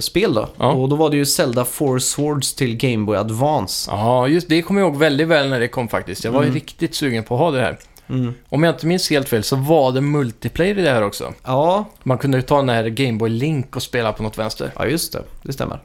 [0.00, 0.48] spel då.
[0.58, 0.72] Ja.
[0.72, 3.90] Och då var det ju Zelda Four Swords till Game Boy Advance.
[3.90, 6.24] Ja, just det kommer jag ihåg väldigt väl när det kom faktiskt.
[6.24, 6.54] Jag var Mm.
[6.54, 7.78] riktigt sugen på att ha det här.
[8.08, 8.34] Mm.
[8.48, 11.32] Om jag inte minns helt fel så var det multiplayer i det här också.
[11.44, 14.72] Ja, Man kunde ju ta den här Game Boy Link och spela på något vänster.
[14.76, 15.22] ja, just det.
[15.42, 15.80] Det stämmer.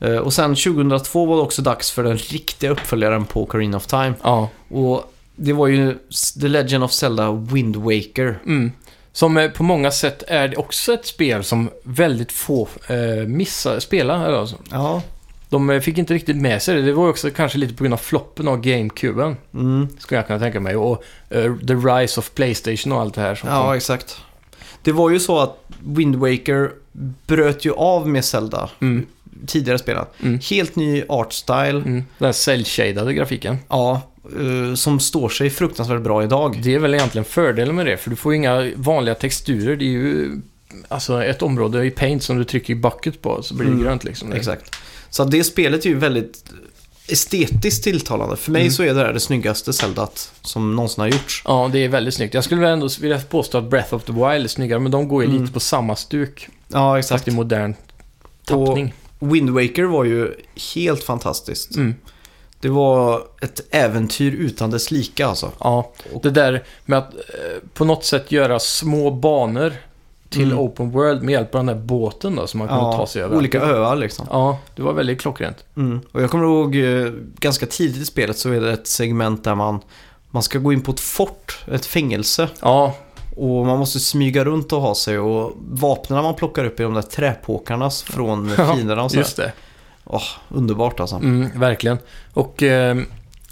[0.00, 3.86] Eh, Och sen 2002 var det också dags för den riktiga uppföljaren på Ocarina of
[3.86, 4.14] Time.
[4.22, 4.48] Ja.
[4.70, 5.98] Och det var ju
[6.40, 8.38] The Legend of Zelda Wind Waker.
[8.46, 8.72] Mm.
[9.16, 14.38] Som eh, på många sätt är också ett spel som väldigt få eh, missar spela.
[14.38, 14.56] Alltså.
[14.70, 15.02] Ja,
[15.48, 16.82] De eh, fick inte riktigt med sig det.
[16.82, 19.36] Det var också kanske lite på grund av floppen av GameCuben.
[19.54, 19.88] Mm.
[19.98, 20.76] Skulle jag kunna tänka mig.
[20.76, 23.58] Och eh, The Rise of Playstation och allt det här som kom.
[23.58, 24.16] Ja, exakt.
[24.82, 26.70] Det var ju så att Wind Waker
[27.26, 29.06] bröt ju av med Zelda Mm,
[29.46, 30.04] tidigare spelen.
[30.22, 31.68] mm, Helt ny art style.
[31.78, 32.04] mm.
[32.18, 33.56] Den cell-shadade grafiken.
[33.68, 34.00] Ja,
[34.76, 36.60] som står sig fruktansvärt bra idag.
[36.62, 39.76] Det är väl egentligen fördelen med det, för du får ju inga vanliga texturer.
[39.76, 40.30] Det är ju
[40.88, 43.84] alltså ett område i Paint som du trycker i bucket på, så blir det Mm,
[43.84, 44.32] grönt liksom.
[44.32, 44.74] Exakt.
[45.10, 46.44] Så det spelet är ju väldigt
[47.08, 48.36] estetiskt tilltalande.
[48.36, 48.72] För mig Mm.
[48.72, 51.42] så är det här det snyggaste Zeldat som någonsin har gjorts.
[51.44, 52.34] Ja, det är väldigt snyggt.
[52.34, 55.08] Jag skulle väl ändå vilja påstå att Breath of the Wild är snyggare, men de
[55.08, 55.40] går ju Mm.
[55.40, 56.48] lite på samma stuk.
[56.68, 57.28] Ja, Fast exakt.
[57.28, 57.74] i modern
[58.44, 58.94] tappning.
[59.18, 60.34] Wind Waker var ju
[60.74, 61.76] helt fantastiskt.
[62.66, 65.50] Det var ett äventyr utan dess like alltså.
[65.60, 69.72] Ja, det där med att eh, på något sätt göra små banor
[70.28, 70.58] till Mm.
[70.58, 73.36] open world med hjälp av den där båten då, som man kunde ta sig över.
[73.36, 74.26] olika öar liksom.
[74.30, 75.64] Ja, det var väldigt klockrent.
[75.76, 76.00] Mm.
[76.12, 79.54] Och jag kommer ihåg eh, ganska tidigt i spelet så är det ett segment där
[79.54, 79.80] man,
[80.30, 82.48] man ska gå in på ett fort, ett fängelse.
[82.60, 82.94] Ja,
[83.36, 86.94] Och man måste smyga runt och ha sig och vapnen man plockar upp är de
[86.94, 89.16] där träpåkarna från Ja, fienderna och så.
[89.18, 89.52] just det.
[90.06, 91.16] Åh, underbart alltså.
[91.16, 91.98] Mm, verkligen.
[92.32, 92.96] Och eh,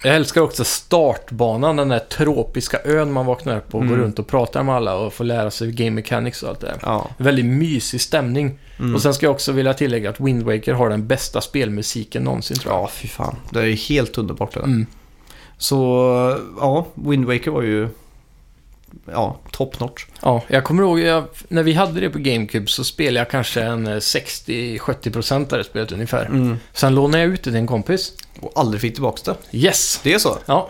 [0.03, 3.93] jag älskar också startbanan, den där tropiska ön man vaknar upp och Mm.
[3.97, 6.67] går runt och pratar med alla och får lära sig game mechanics och allt det
[6.67, 6.79] där.
[6.83, 7.11] Ja.
[7.19, 8.59] Väldigt mysig stämning.
[8.79, 8.95] Mm.
[8.95, 12.57] Och sen ska jag också vilja tillägga att Wind Waker har den bästa spelmusiken någonsin
[12.59, 12.83] tror jag.
[12.83, 13.37] ja, fy fan.
[13.51, 14.67] Det är helt underbart det där.
[14.67, 14.87] Mm.
[15.59, 15.77] Så
[16.61, 17.89] ja, Wind Waker var ju
[19.07, 20.07] ja, top notch.
[20.23, 23.63] Ja, jag kommer ihåg jag, när vi hade det på GameCube så spelade jag kanske
[23.63, 26.25] en eh, 60-70% av det spelet ungefär.
[26.27, 26.57] Mm.
[26.73, 28.13] Sen lånade jag ut det till en kompis.
[28.41, 29.59] Och aldrig fick tillbaka det.
[29.59, 30.01] Yes!
[30.03, 30.39] Det är så?
[30.47, 30.69] Ja,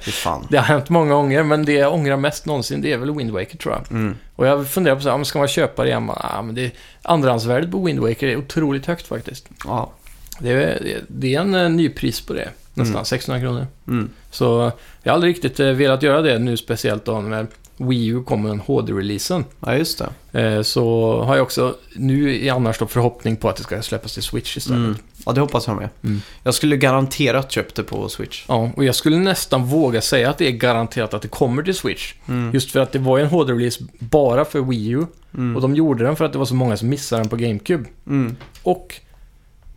[0.00, 0.46] fan.
[0.50, 3.30] det har hänt många gånger, men det jag ångrar mest någonsin det är väl Wind
[3.30, 3.92] Waker tror jag.
[3.92, 4.16] Mm.
[4.36, 6.10] Och jag funderar på så här, ska man köpa det igen?
[6.22, 6.70] Ja, men det,
[7.02, 9.48] andrahandsvärdet på Wind Waker är otroligt högt faktiskt.
[9.64, 9.92] Ja.
[10.38, 13.04] Det är, det- är en eh, ny pris på det, nästan Mm.
[13.04, 13.66] 600 600 kronor.
[13.88, 14.10] Mm.
[14.30, 17.46] Så jag har aldrig riktigt eh, velat göra det nu, speciellt då när
[17.88, 19.44] Wii U kommer med en HD-releasen.
[19.60, 20.40] ja, just det.
[20.40, 24.14] Eh, Så har jag också nu i annars då förhoppning på att det ska släppas
[24.14, 24.78] till Switch istället.
[24.78, 24.96] Mm.
[25.26, 25.88] Ja, det hoppas jag med.
[26.04, 26.20] Mm.
[26.42, 28.44] Jag skulle garanterat köpt det på Switch.
[28.48, 31.74] Ja, och jag skulle nästan våga säga att det är garanterat att det kommer till
[31.74, 32.14] Switch.
[32.28, 32.50] Mm.
[32.54, 35.06] Just för att det var ju en HD-release bara för Wii U.
[35.34, 35.56] Mm.
[35.56, 37.84] Och de gjorde den för att det var så många som missade den på GameCube.
[38.06, 38.36] Mm.
[38.62, 38.94] Och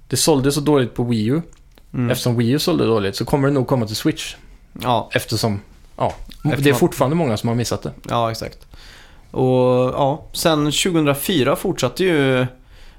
[0.07, 1.41] det sålde så dåligt på Wii U.
[1.93, 2.09] Mm.
[2.09, 4.35] Eftersom Wii U sålde dåligt så kommer det nog komma till Switch.
[4.81, 5.59] Ja, Eftersom,
[5.97, 7.91] ja, Eftersom- det är fortfarande många som har missat det.
[8.09, 8.57] ja, exakt.
[9.31, 12.45] Och ja, sen 2004 fortsatte ju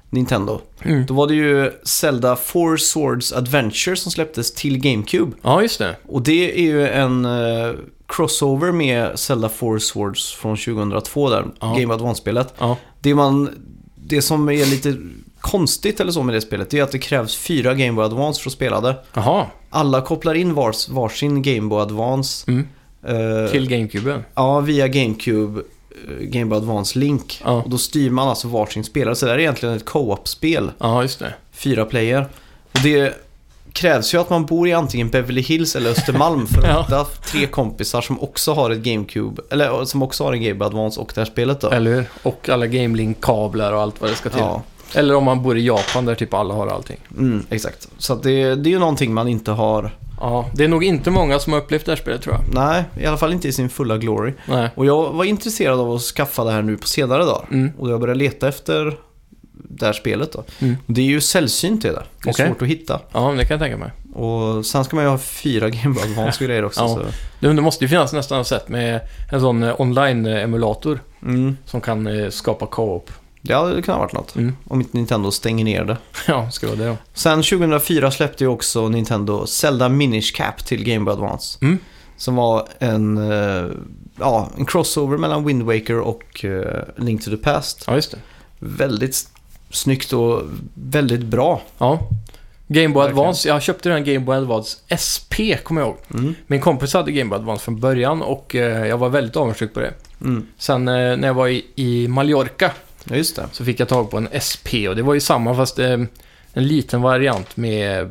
[0.09, 0.61] Nintendo.
[0.83, 1.05] Mm.
[1.05, 5.31] Då var det ju Zelda Four Swords Adventure som släpptes till GameCube.
[5.41, 5.95] Ja, just det.
[6.07, 7.71] Och det är ju en eh,
[8.07, 11.75] crossover med Zelda Four Swords från 2002 där, Ja.
[11.79, 12.53] Game Advance-spelet.
[12.57, 13.49] Ja, Det, man,
[13.95, 14.97] det som är lite
[15.39, 18.41] konstigt eller så med det spelet, det är att det krävs fyra Game Boy Advance
[18.41, 18.95] för att spela det.
[19.13, 19.45] jaha.
[19.69, 22.51] Alla kopplar in vars, varsin Game Boy Advance.
[22.51, 22.67] Mm.
[23.03, 24.23] Eh, Till GameCube.
[24.35, 25.59] Ja, via GameCube
[26.09, 27.41] eh, Game Boy Advance Link.
[27.45, 27.51] Ja.
[27.51, 29.15] Och då styr man alltså varsin spelare.
[29.15, 30.71] Så det här är egentligen ett co-op-spel.
[30.77, 31.33] Ja, just det.
[31.51, 32.27] Fyra player.
[32.71, 33.13] Och det
[33.73, 36.81] krävs ju att man bor i antingen Beverly Hills eller Östermalm för att Ja.
[36.81, 39.41] hitta tre kompisar som också har ett GameCube.
[39.51, 41.69] Eller som också har en Game Boy Advance och det här spelet då.
[41.69, 42.05] Eller hur?
[42.23, 44.39] Och alla GameLink-kablar och allt vad det ska till.
[44.39, 44.61] Ja,
[44.93, 46.97] Eller om man bor i Japan där typ alla har allting.
[47.17, 47.87] mm, exakt.
[47.97, 49.91] Så det, det är ju någonting man inte har.
[50.19, 52.43] Ja, det är nog inte många som har upplevt det här spelet tror jag.
[52.53, 54.33] Nej, i alla fall inte i sin fulla glory.
[54.47, 54.69] Nej.
[54.75, 57.47] Och jag var intresserad av att skaffa det här nu på senare dagar.
[57.51, 57.71] Mm.
[57.77, 58.97] Och jag började leta efter
[59.69, 60.43] det här spelet då.
[60.59, 60.75] Mm.
[60.85, 62.05] Det är ju sällsynt det där.
[62.23, 62.47] Det är Okej.
[62.47, 62.99] svårt att hitta.
[63.13, 63.91] Ja, det kan jag tänka mig.
[64.13, 66.81] Och sen ska man ju ha fyra Game Boy Advance grejer också.
[66.81, 66.87] Ja.
[66.87, 67.01] Så.
[67.39, 68.99] Det, det måste ju finnas nästan ett sätt med
[69.31, 71.57] en sån eh, online-emulator Mm.
[71.65, 73.11] som kan eh, skapa co-op.
[73.41, 74.35] Ja, det kan ha varit något.
[74.35, 74.55] Mm.
[74.67, 75.97] Om inte Nintendo stänger ner det.
[76.27, 76.97] Ja, ska vara det då.
[77.13, 81.57] Sen 2004 släppte ju också Nintendo Zelda Minish Cap till Game Boy Advance.
[81.61, 81.77] Mm.
[82.17, 83.65] Som var en, eh,
[84.19, 87.83] ja, en crossover mellan Wind Waker och eh, Link to the Past.
[87.87, 88.17] Ja, just det.
[88.59, 89.29] Väldigt
[89.69, 90.41] snyggt och
[90.73, 91.61] väldigt bra.
[91.77, 92.09] Ja.
[92.67, 93.05] Game Boy.
[93.05, 95.97] Advance, jag köpte den Game Boy Advance SP, kommer jag ihåg.
[96.13, 96.35] Mm.
[96.47, 99.79] Min kompis hade Game Boy Advance från början och eh, jag var väldigt avundsjuk på
[99.79, 99.93] det.
[100.21, 100.47] Mm.
[100.57, 102.71] Sen när jag var i, i Mallorca Ja,
[103.15, 103.45] just det.
[103.51, 105.91] så fick jag tag på en SP och det var ju samma fast eh,
[106.53, 108.07] en liten variant med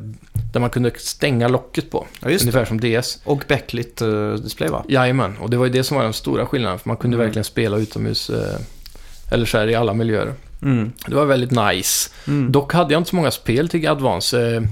[0.53, 2.07] där man kunde stänga locket på.
[2.21, 2.51] Ja, just det.
[2.51, 3.19] Ungefär som DS.
[3.25, 4.85] Och backlit eh, display va?
[4.89, 7.27] Jajamän, och det var ju det som var den stora skillnaden för man kunde Mm.
[7.27, 8.59] verkligen spela utomhus eh,
[9.31, 10.35] eller så här i alla miljöer.
[10.63, 10.93] Mm.
[11.07, 12.11] Det var väldigt nice.
[12.27, 12.53] Mm.
[12.53, 14.55] Dock hade jag inte så många spel till Advance.
[14.57, 14.63] Eh,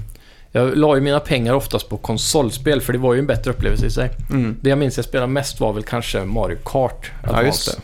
[0.51, 3.85] Jag la ju mina pengar oftast på konsolspel för det var ju en bättre upplevelse
[3.85, 4.09] i sig.
[4.29, 4.55] Mm.
[4.61, 7.71] Det jag minns jag spelade mest var väl kanske Mario Kart Advance.
[7.77, 7.81] Ja,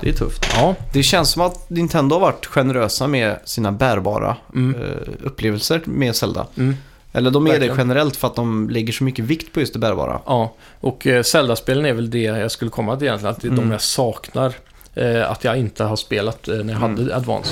[0.00, 0.08] det.
[0.08, 0.46] Är tufft.
[0.54, 4.80] Ja, Det känns som att Nintendo har varit generösa med sina bärbara Mm.
[4.82, 4.90] eh,
[5.24, 6.46] upplevelser med Zelda.
[6.56, 6.76] mm,
[7.12, 7.76] Eller de är Verkligen.
[7.76, 10.20] det generellt för att de lägger så mycket vikt på just det bärbara.
[10.26, 10.52] ja.
[10.80, 13.34] Och eh, Zelda-spelen är väl det jag skulle komma till egentligen.
[13.34, 13.64] Att det är Mm.
[13.68, 14.54] de jag saknar.
[14.94, 16.98] Eh, att jag inte har spelat eh, när jag Mm.
[16.98, 17.50] hade Advance.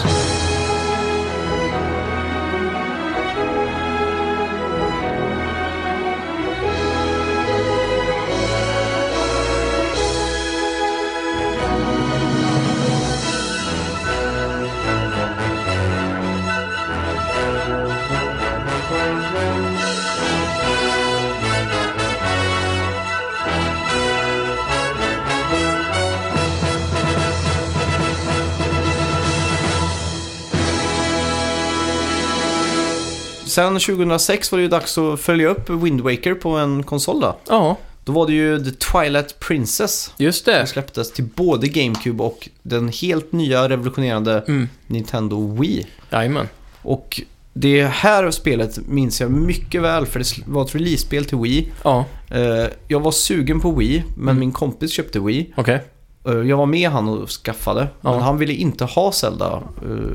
[33.59, 37.37] Sen 2006 var det ju dags att följa upp Wind Waker på en konsol då.
[37.49, 40.67] Ja, Då var det ju The Twilight Princess just som det.
[40.67, 44.69] släpptes till både GameCube och den helt nya revolutionerande Mm.
[44.87, 45.87] Nintendo Wii.
[46.11, 46.49] Jajamän.
[46.83, 47.21] Och
[47.53, 51.73] det här spelet minns jag mycket väl för det var ett release-spel till Wii.
[51.83, 54.41] Ja, Eh, Jag var sugen på Wii, men Mm.
[54.41, 55.53] min kompis köpte Wii.
[55.57, 55.83] okej.
[56.27, 58.11] Eh, Jag var med han och skaffade, Ja.
[58.13, 59.61] men han ville inte ha Zelda uh,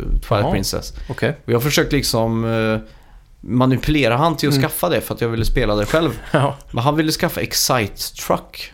[0.02, 0.52] Twilight Jaha.
[0.52, 0.94] Princess.
[1.10, 1.38] Okej.
[1.46, 2.46] Och jag försökte liksom
[3.44, 4.64] eh, manipulera han till att Mm.
[4.70, 6.20] skaffa det för att jag ville spela det själv.
[6.32, 6.58] Ja.
[6.72, 8.72] Men han ville skaffa Excite Truck.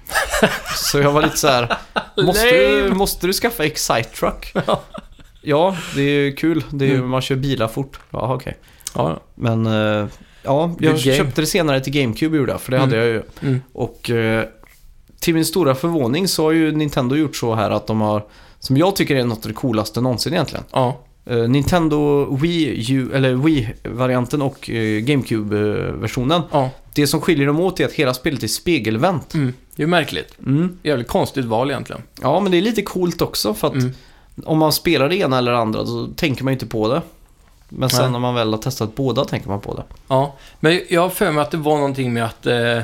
[0.75, 1.77] så jag var lite så här,
[2.23, 4.53] måste du, måste du skaffa Excite Truck?
[5.41, 6.63] ja, det är ju kul.
[6.69, 7.09] Det är, ju- Mm.
[7.09, 7.99] Man kör bilar fort.
[8.11, 8.57] Ja, okej.
[8.95, 10.07] Ja, Men eh,
[10.43, 12.89] ja, jag köpte det senare till GameCube gjorde jag, för det Mm.
[12.89, 13.23] hade jag ju.
[13.41, 13.61] mm.
[13.73, 14.45] Och eh,
[15.19, 18.23] till min stora förvåning så har ju Nintendo gjort så här att de har,
[18.59, 20.63] som jag tycker är något av det coolaste någonsin egentligen.
[20.71, 20.99] ja.
[21.29, 26.41] Eh, Nintendo Wii, U, eller Wii-varianten och eh, GameCube-versionen.
[26.51, 26.69] ja.
[26.93, 29.33] Det som skiljer dem åt är att hela spelet är spegelvänt.
[29.33, 29.53] Mm.
[29.75, 30.33] Det är märkligt.
[30.45, 30.77] Mm.
[30.83, 32.01] Jävligt konstigt val egentligen.
[32.21, 33.91] Ja, men det är lite coolt också för att Mm.
[34.45, 37.01] om man spelar det ena eller andra så tänker man ju inte på det.
[37.69, 38.11] Men sen Nej.
[38.11, 39.83] när man väl har testat båda tänker man på det.
[40.07, 42.45] Ja, men jag har för mig att det var någonting med att...
[42.45, 42.79] Eh,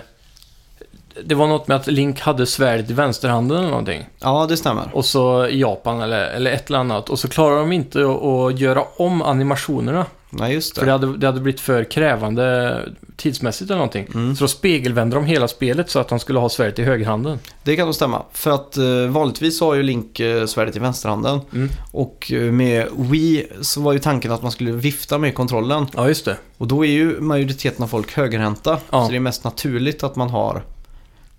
[1.23, 4.05] det var något med att Link hade svärdet i vänsterhanden eller någonting.
[4.19, 4.89] Ja, det stämmer.
[4.93, 7.09] Och så Japan eller, eller ett eller annat.
[7.09, 10.05] Och så klarar de inte att, att göra om animationerna.
[10.29, 10.79] Nej, just det.
[10.79, 12.79] För det hade, det hade blivit för krävande
[13.17, 14.07] tidsmässigt eller någonting.
[14.13, 14.35] Mm.
[14.35, 17.39] Så då spegelvände de hela spelet så att han skulle ha svärdet i högerhanden.
[17.63, 18.23] Det kan nog stämma.
[18.31, 21.39] För att eh, vanligtvis har ju Link eh, svärdet i vänsterhanden.
[21.53, 21.69] Mm.
[21.91, 25.87] Och eh, med Wii så var ju tanken att man skulle vifta med kontrollen.
[25.95, 26.37] Ja, just det.
[26.57, 28.77] Och då är ju majoriteten av folk högerhänta.
[28.89, 29.05] Ja.
[29.05, 30.63] Så det är mest naturligt att man har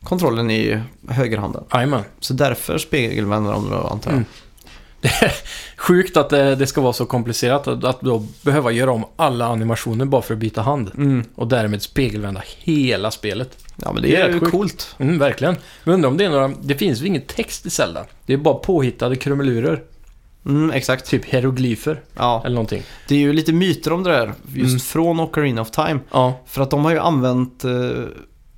[0.07, 1.65] kontrollen i högerhanden.
[1.75, 2.03] Jajamän.
[2.21, 4.17] Så därför spegelvänder de då antar jag.
[4.17, 4.27] Mm.
[5.77, 9.47] Sjukt att det, det ska vara så komplicerat att, att då behöva göra om alla
[9.47, 10.91] animationer bara för att byta hand.
[10.97, 11.25] Mm.
[11.35, 13.59] Och därmed spegelvända hela spelet.
[13.77, 14.51] Ja men det, Det är är ju sjukt.
[14.53, 14.95] coolt.
[14.99, 15.57] Mm, verkligen.
[15.85, 16.49] Men undrar om det är några...
[16.63, 18.05] Det finns väl ingen text i Zelda?
[18.27, 19.83] Det är bara påhittade krumelurer.
[20.47, 21.07] Mm, exakt.
[21.07, 22.83] Typ hieroglyfer Ja, eller någonting.
[23.09, 24.35] det är ju lite myter om det där.
[24.55, 24.81] Just Mm.
[24.81, 25.99] från Ocarina of Time.
[26.13, 27.65] Ja, För att de har ju använt...
[27.65, 27.71] Eh,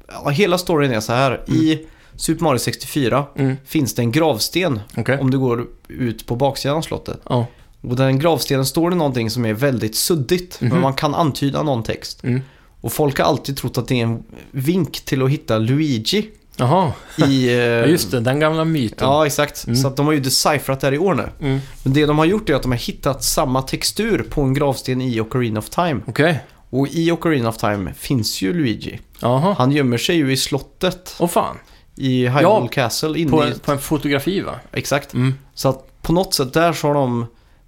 [0.08, 1.40] ja, hela storyn är så här.
[1.46, 5.18] I Super Mario 64 mm, finns det en gravsten okej.
[5.18, 7.20] om du går ut på baksidan av slottet.
[7.28, 7.46] Ja,
[7.80, 10.60] Och den gravstenen står det någonting som är väldigt suddigt.
[10.60, 10.70] Mhm.
[10.70, 12.24] Men man kan antyda någon text.
[12.24, 12.40] mm.
[12.80, 16.92] Och folk har alltid trott att det är en vink till att hitta Luigi Jaha,
[17.28, 17.48] i...
[17.58, 18.20] Eh, just det.
[18.20, 19.08] Den gamla myten.
[19.08, 19.66] Ja, exakt.
[19.66, 19.76] Mm.
[19.76, 21.28] Så att de har ju decipherat det här i år nu.
[21.40, 21.60] Mm.
[21.82, 25.00] Men det de har gjort är att de har hittat samma textur på en gravsten
[25.00, 26.00] i Ocarina of Time.
[26.06, 26.40] Okej.
[26.70, 29.00] Och i Ocarina of Time finns ju Luigi.
[29.20, 29.54] Jaha.
[29.58, 31.56] Han gömmer sig ju i slottet Åh fan.
[31.96, 33.18] i Hyrule Ja, Castle.
[33.18, 33.50] Inne På, i...
[33.50, 34.54] en- på en fotografi va?
[34.72, 35.14] Exakt.
[35.14, 35.34] Mm.
[35.54, 37.26] Så att på något sätt där så har de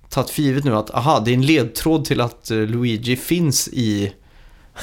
[0.08, 3.68] tagit för givet nu att aha, det är en ledtråd till att eh, Luigi finns
[3.68, 4.12] i,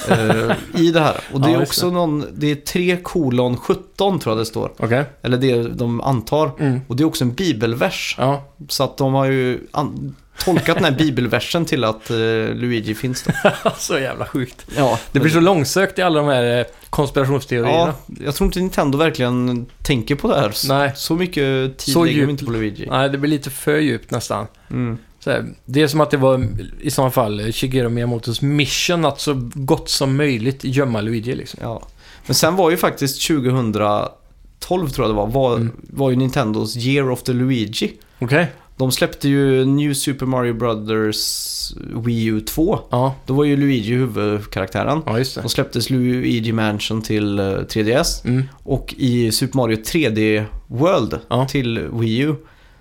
[0.08, 1.16] eh, i det här.
[1.32, 1.92] Och det är också det.
[1.92, 4.72] någon, det är 3 kolon 17 tror jag det står.
[4.78, 5.04] Okej.
[5.22, 6.50] Eller det de antar.
[6.60, 6.80] Mm.
[6.88, 8.14] Och det är också en bibelvers.
[8.18, 8.44] Ja.
[8.68, 12.16] Så att de har ju an- tolkat den här bibelversen till att eh,
[12.54, 13.32] Luigi finns då.
[13.78, 14.66] så jävla sjukt.
[14.76, 17.94] Ja, Det blir så långsökt i alla de här eh, konspirationsteorierna.
[18.06, 20.52] Ja, jag tror inte Nintendo verkligen tänker på det här.
[20.68, 20.92] Nej.
[20.96, 22.30] Så mycket tid Så lägger de djupt.
[22.30, 22.86] inte på Luigi.
[22.90, 24.46] Nej, det blir lite för djupt nästan.
[24.70, 24.98] Mm.
[25.20, 26.46] Så här, det är som att det var
[26.80, 31.60] i sådana fall eh, Shigeru Miyamotos mission att så gott som möjligt gömma Luigi liksom.
[31.62, 31.82] Ja.
[32.26, 35.72] Men sen var ju faktiskt 2012 tror jag det var, var, Mm.
[35.82, 37.92] var ju Nintendos Year of the Luigi.
[38.18, 38.46] Okej.
[38.78, 41.72] De släppte ju New Super Mario Brothers
[42.04, 42.78] Wii U 2.
[42.90, 43.14] Ja.
[43.26, 45.02] Då var ju Luigi huvudkaraktären.
[45.06, 45.40] ja, just det.
[45.42, 48.26] Då släpptes Luigi Mansion till eh, 3DS.
[48.28, 48.42] Mm.
[48.62, 51.46] Och i Super Mario 3D World Ja.
[51.48, 52.34] till Wii U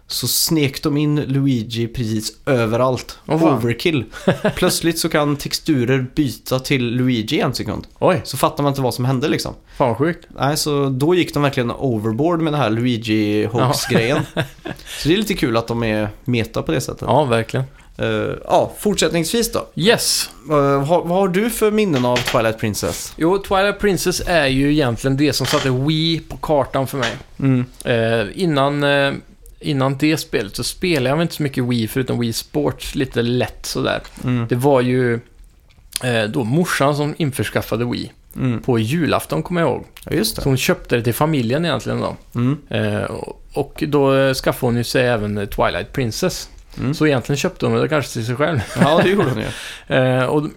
[0.08, 3.18] så snek de in Luigi precis överallt.
[3.26, 3.44] Fan.
[3.44, 4.06] Overkill.
[4.56, 7.88] Plötsligt så kan texturer byta till Luigi en sekund.
[8.00, 9.54] Oj, Så fattar man inte vad som hände liksom.
[9.78, 10.28] fan sjukt.
[10.40, 14.20] Nej, så då gick de verkligen overboard med den här Luigi Hoax-grejen.
[15.02, 17.02] så det är lite kul att de är meta på det sättet.
[17.02, 17.66] Ja, verkligen.
[17.98, 18.08] Eh,
[18.46, 19.68] ja, fortsättningsvis då.
[19.76, 20.30] Yes.
[20.50, 23.14] Eh, vad, vad har du för minnen av Twilight Princess?
[23.18, 27.12] Jo, Twilight Princess är ju egentligen det som satte Wii på kartan för mig.
[27.40, 27.66] Mm.
[27.86, 28.84] Eh, innan,
[29.60, 33.22] innan det spelet så spelade jag väl inte så mycket Wii förutom Wii Sports, lite
[33.22, 34.02] lätt sådär.
[34.24, 34.48] Mm.
[34.50, 35.14] Det var ju
[36.04, 38.12] eh, då morsan som införskaffade Wii.
[38.36, 38.62] Mm.
[38.62, 39.86] På julafton kommer jag ihåg.
[40.06, 40.50] Ja, just Så det.
[40.50, 42.16] hon köpte det till familjen egentligen då.
[42.36, 42.58] Mm.
[42.70, 43.04] Eh,
[43.54, 46.50] och- då skaffade hon ju sig även Twilight Princess.
[46.78, 46.94] Mm.
[46.94, 48.60] Så egentligen köpte hon det kanske till sig själv.
[48.80, 49.48] Ja, det gjorde hon ju.
[49.96, 50.48] Eh, och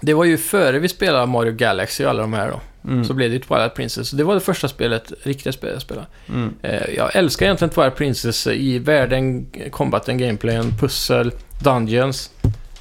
[0.00, 2.60] det var ju före vi spelade Mario Galaxy och alla de här då.
[2.86, 3.04] Mm.
[3.04, 4.10] Så blev det Twilight Princess.
[4.10, 6.06] Det var det första spelet, riktiga spelet jag spelade.
[6.28, 6.54] Mm.
[6.62, 12.30] Eh, jag älskar egentligen Twilight Princess i världen, combaten, gameplayen, pussel, dungeons.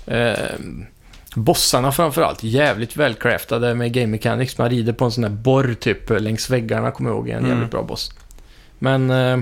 [0.08, 0.34] Eh,
[1.36, 4.58] bossarna framförallt, jävligt välcraftade med game mechanics.
[4.58, 7.52] Man rider på en sån där borr typ längs väggarna, kommer jag ihåg, en Mm.
[7.52, 8.12] jävligt bra boss.
[8.80, 9.40] Men eh,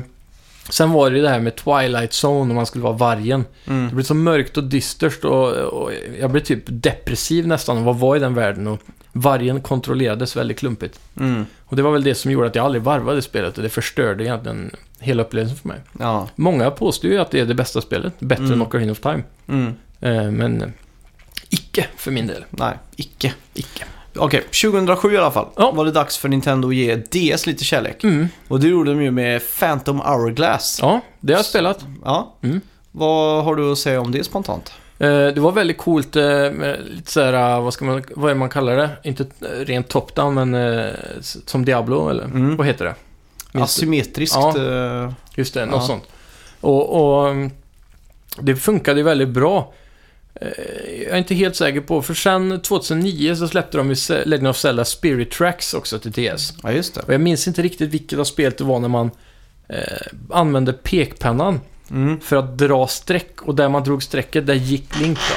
[0.70, 3.46] sen var det ju det här med Twilight Zone och man skulle vara vargen.
[3.66, 3.96] Det Mm.
[3.96, 8.18] blev så mörkt och dystert och, och jag blev typ depressiv nästan av att vara
[8.18, 8.68] i den världen.
[8.68, 8.80] Och
[9.14, 11.00] vargen kontrollerades väldigt klumpigt.
[11.20, 11.46] Mm.
[11.66, 14.24] Och det var väl det som gjorde att jag aldrig varvade spelet och det förstörde
[14.24, 15.78] egentligen hela upplevelsen för mig.
[16.00, 16.28] Ja.
[16.36, 18.54] Många påstår ju att det är det bästa spelet, bättre Mm.
[18.54, 19.24] än Ocarina of Time.
[19.48, 19.74] Mm.
[20.00, 20.74] Eh, men
[21.50, 22.46] icke för min del.
[22.50, 23.34] Nej, icke.
[23.54, 23.84] Icke.
[24.16, 25.72] Okej, 2007 i alla fall Ja.
[25.72, 28.04] var det dags för Nintendo att ge DS lite kärlek.
[28.04, 28.28] Mm.
[28.48, 30.80] Och det gjorde de ju med Phantom Hourglass.
[30.82, 31.86] Ja, det har jag spelat.
[32.06, 32.36] Ja.
[32.42, 32.62] Mm.
[32.92, 34.74] Vad har du att säga om det spontant?
[35.04, 38.32] Eh, det var väldigt coolt eh, med lite så här, eh, vad ska man, vad
[38.32, 38.90] är man kallar det?
[39.04, 39.26] Inte
[39.66, 42.58] rent top-down, men som Diablo, eller Mm.
[42.58, 42.96] vad heter det?
[43.52, 43.80] Minns du?
[43.80, 44.36] Asymmetriskt.
[44.36, 45.14] Ja.
[45.36, 45.88] Just det, något Ja.
[45.88, 46.04] sånt.
[46.62, 47.52] Och, och mm,
[48.40, 49.74] det funkade väldigt bra.
[51.00, 54.58] Jag är inte helt säker på, för sen 2009 så släppte de ju Legend of
[54.58, 56.54] Zelda Spirit Tracks också till DS.
[56.64, 57.02] ja, just det.
[57.02, 59.12] Och jag minns inte riktigt vilket av spelet det var när man
[59.68, 59.78] eh,
[60.30, 61.60] använde pekpennan
[61.94, 62.20] Mm.
[62.20, 65.36] för att dra streck och där man drog strecket, där gick Link då.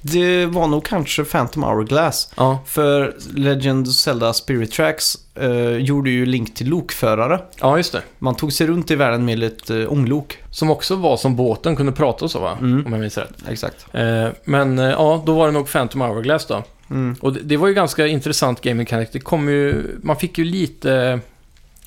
[0.00, 2.32] Det var nog kanske Phantom Hourglass.
[2.36, 7.40] Ja, För Legend of Zelda Spirit Tracks eh, gjorde ju Link till lokförare.
[7.60, 8.02] ja just det.
[8.18, 10.38] Man tog sig runt i världen med ett eh, ånglok.
[10.50, 12.56] Som också var som båten, kunde prata och så va?
[12.60, 12.86] Mm.
[12.86, 13.34] Om jag minns rätt.
[13.48, 13.86] Exakt.
[13.92, 16.62] Eh, men eh, ja, då var det nog Phantom Hourglass då.
[16.90, 17.16] Mm.
[17.20, 19.08] Och det, det var ju ganska intressant game mechanic.
[19.12, 21.20] Det kom ju, man fick ju lite,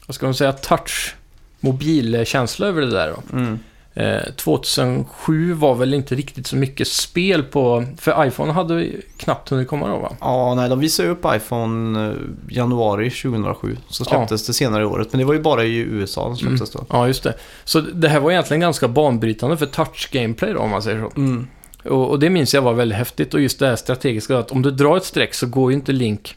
[0.05, 1.15] vad ska man säga, touch
[1.59, 3.37] mobilkänsla över det där då.
[3.37, 3.59] Mm.
[3.99, 9.67] Eh, 2007 var väl inte riktigt så mycket spel på, för iPhone hade knappt hunnit
[9.67, 10.15] komma då va?
[10.19, 12.13] Ja, nej, de visade upp iPhone eh,
[12.49, 13.77] januari 2007.
[13.87, 15.07] Så släpptes det senare i året.
[15.11, 16.85] Men det var ju bara i USA som släpptes då.
[16.89, 17.33] Ja, just det.
[17.63, 21.21] Så det här var egentligen ganska banbrytande för touch gameplay då, om man säger så.
[21.21, 21.47] Mm.
[21.83, 23.33] Och, och det minns jag var väldigt häftigt.
[23.33, 25.91] Och just det här strategiska, att om du drar ett streck så går ju inte
[25.91, 26.35] Link...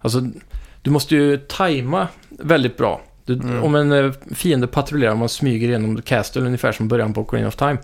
[0.00, 0.20] Alltså,
[0.82, 3.00] du måste ju tajma väldigt bra.
[3.34, 3.62] Du, Mm.
[3.64, 7.48] Om en eh, fiende patrullerar och man smyger igenom Castle ungefär som början på Ocarina
[7.48, 7.76] of Time.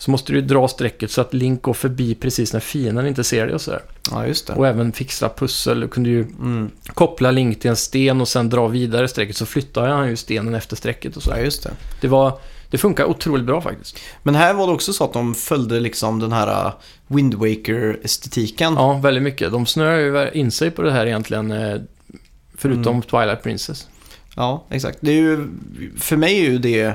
[0.00, 3.46] Så måste du dra strecket så att Link går förbi precis när fienden inte ser
[3.46, 3.82] dig och sådär.
[4.10, 4.52] Ja, just det.
[4.52, 5.80] Och även fixa pussel.
[5.80, 6.70] Du kunde ju Mm.
[6.94, 10.54] koppla Link till en sten och sen dra vidare strecket så flyttar han ju stenen
[10.54, 11.44] efter strecket och Ja, sådär.
[11.44, 11.70] just det.
[12.00, 12.38] Det var...
[12.70, 13.98] Det funkar otroligt bra faktiskt.
[14.22, 16.72] Men här var det också så att de följde liksom den här uh,
[17.06, 18.74] Wind Waker-estetiken.
[18.76, 19.52] Ja, väldigt mycket.
[19.52, 21.50] De snöar ju in sig på det här egentligen.
[21.50, 21.76] eh,
[22.60, 23.02] Förutom Mm.
[23.02, 23.86] Twilight Princess.
[24.36, 24.98] Ja, exakt.
[25.00, 25.48] Det är ju,
[25.98, 26.94] för mig är ju det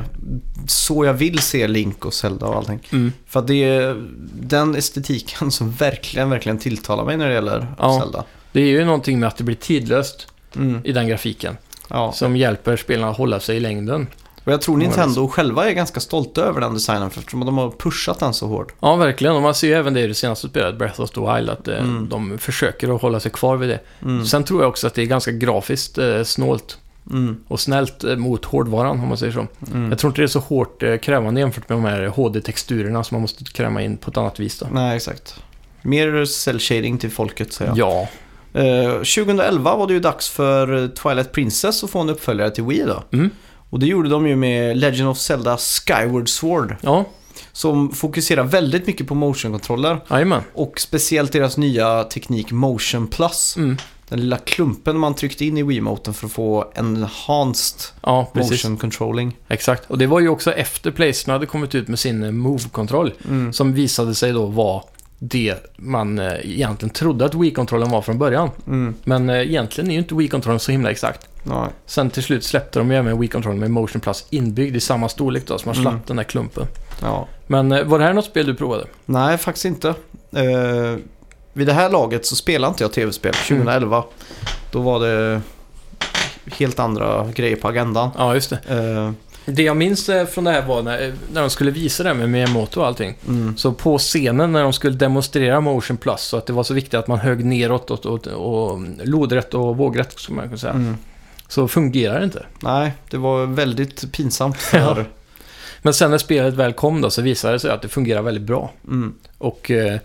[0.67, 2.79] så jag vill se Link och Zelda och allting.
[2.91, 3.11] Mm.
[3.27, 4.07] För att det är
[4.39, 7.99] den estetiken som verkligen, verkligen tilltalar mig när det gäller Ja.
[8.03, 8.23] Zelda.
[8.51, 10.81] Det är ju någonting med att det blir tidlöst Mm.
[10.83, 11.57] i den grafiken.
[11.89, 12.11] Ja.
[12.11, 14.07] Som hjälper spelarna att hålla sig i längden.
[14.43, 18.19] Och jag tror Nintendo själva är ganska stolta över den designen eftersom de har pushat
[18.19, 18.73] den så hårt.
[18.79, 19.35] Ja, verkligen.
[19.35, 21.67] Och man ser ju även det i det senaste spelet, Breath of the Wild, att
[21.67, 22.09] eh, Mm.
[22.09, 23.79] de försöker att hålla sig kvar vid det.
[24.01, 24.25] Mm.
[24.25, 26.77] Sen tror jag också att det är ganska grafiskt eh, snålt
[27.11, 27.37] Mm.
[27.47, 29.47] och snällt eh, mot hårdvaran, om man säger så.
[29.73, 29.89] Mm.
[29.89, 33.15] Jag tror inte det är så hårt eh, krävande jämfört med de här HD-texturerna som
[33.15, 34.67] man måste kräma in på ett annat vis då.
[34.71, 35.39] Nej, exakt.
[35.81, 38.07] Mer cell shading till folket säger jag.
[38.53, 38.61] Ja.
[38.61, 42.83] Eh, 2011 var det ju dags för Twilight Princess att få en uppföljare till Wii
[42.83, 43.03] då.
[43.11, 43.29] Mm.
[43.69, 46.75] Och det gjorde de ju med Legend of Zelda Skyward Sword.
[46.81, 47.05] Ja,
[47.51, 49.99] Som fokuserar väldigt mycket på motion-kontroller.
[50.53, 53.57] Och speciellt deras nya teknik Motion Plus.
[53.57, 53.77] Mm.
[54.13, 59.37] Den lilla klumpen man tryckte in i Wiimoten för att få enhanced Ja, motion controlling.
[59.47, 59.91] Exakt.
[59.91, 63.13] Och det var ju också efter Playstation hade kommit ut med sin eh, Move-kontroll.
[63.29, 63.53] Mm.
[63.53, 64.83] Som visade sig då vara
[65.19, 68.49] det man eh, egentligen trodde att Wii-kontrollen var från början.
[68.67, 68.95] Mm.
[69.03, 71.27] Men eh, egentligen är ju inte Wii-kontrollen så himla exakt.
[71.43, 71.69] Nej.
[71.85, 75.47] Sen till slut släppte de ju även Wii-kontrollen med Motion Plus inbyggd i samma storlek
[75.47, 76.01] då, så man slapp Mm.
[76.07, 76.67] den där klumpen.
[77.01, 77.27] Ja.
[77.47, 78.85] Men var det här något spel du provade?
[79.05, 79.93] Nej, faktiskt inte.
[81.53, 83.33] Vid det här laget så spelade inte jag tv-spel.
[83.33, 84.03] 2011.
[84.71, 85.41] Då var det
[86.57, 88.09] helt andra grejer på agendan.
[88.17, 88.59] Ja, just det.
[88.67, 89.11] Eh,
[89.45, 92.09] Det jag minns eh, från det här var när, eh, när de skulle visa det
[92.09, 93.15] här med Miyamoto och allting.
[93.27, 93.57] mm.
[93.57, 96.93] Så på scenen när de skulle demonstrera Motion Plus så att det var så viktigt
[96.93, 100.73] att man högg neråt och, och, och lodrätt och vågrätt, som man kan säga.
[100.73, 100.97] Mm.
[101.47, 102.45] Så fungerar det inte.
[102.59, 104.77] Nej, det var väldigt pinsamt för...
[104.97, 105.03] Ja.
[105.85, 108.43] Men sen när spelet väl kom då så visade det sig att det fungerar väldigt
[108.43, 108.71] bra.
[108.87, 109.13] Mm.
[109.37, 109.99] Och eh,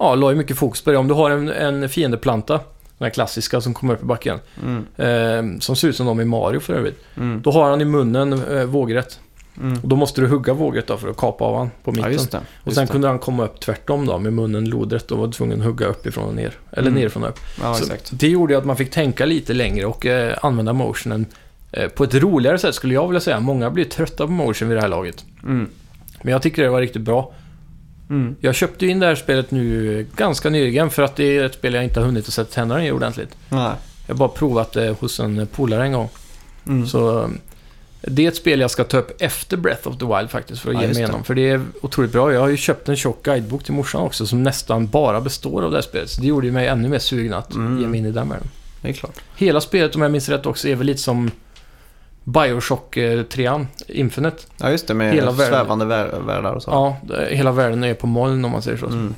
[0.00, 0.96] ja, la ju mycket fokus på det.
[0.98, 2.52] Om du har en, en fiendeplanta,
[2.98, 5.54] den här klassiska som kommer upp i backen, Mm.
[5.54, 6.98] eh, som ser ut som de i Mario för övrigt.
[7.16, 7.42] Mm.
[7.42, 9.20] Då har han i munnen eh, vågrätt.
[9.60, 9.78] Mm.
[9.82, 12.12] Och då måste du hugga vågrätt då för att kapa av han på Ja, mitten.
[12.12, 12.38] just det.
[12.38, 12.92] och Just sen det.
[12.92, 16.24] kunde han komma upp tvärtom då med munnen lodrätt och var tvungen att hugga uppifrån
[16.28, 16.52] och ner.
[16.72, 16.94] Eller Mm.
[17.00, 17.38] nerifrån och upp.
[17.62, 18.10] Ja, Så exakt.
[18.12, 21.26] det gjorde ju att man fick tänka lite längre och eh, använda motionen
[21.72, 23.40] eh, på ett roligare sätt skulle jag vilja säga.
[23.40, 25.24] Många blir trötta på motion vid det här laget.
[25.42, 25.68] Mm.
[26.22, 27.32] Men jag tycker det var riktigt bra.
[28.10, 28.36] Mm.
[28.40, 31.54] Jag köpte ju in det här spelet nu ganska nyligen för att det är ett
[31.54, 33.36] spel jag inte har hunnit att sätta tänderna i ordentligt.
[33.48, 33.72] Nej.
[34.06, 36.08] Jag har bara provat det hos en polare en gång.
[36.66, 36.86] Mm.
[36.86, 37.30] Så
[38.02, 40.68] det är ett spel jag ska ta upp efter Breath of the Wild faktiskt för
[40.70, 41.00] att Ja, ge mig det.
[41.00, 41.24] igenom.
[41.24, 42.32] För det är otroligt bra.
[42.32, 45.70] Jag har ju köpt en tjock guidebok till morsan också som nästan bara består av
[45.70, 46.10] det här spelet.
[46.10, 47.80] Så det gjorde ju mig ännu mer sugen att Mm.
[47.80, 48.48] ge mig in i den världen.
[48.82, 49.14] Det är klart.
[49.36, 51.30] Hela spelet, om jag minns rätt också, är väl lite som
[52.32, 52.98] Bioshock
[53.30, 54.36] 3 Infinite.
[54.56, 54.94] Ja, just det.
[54.94, 55.52] Med Hela världen.
[55.54, 56.70] svävande vär- världar och så.
[56.70, 56.96] Ja,
[57.30, 58.86] hela världen är på moln om man säger så.
[58.86, 59.14] Mm.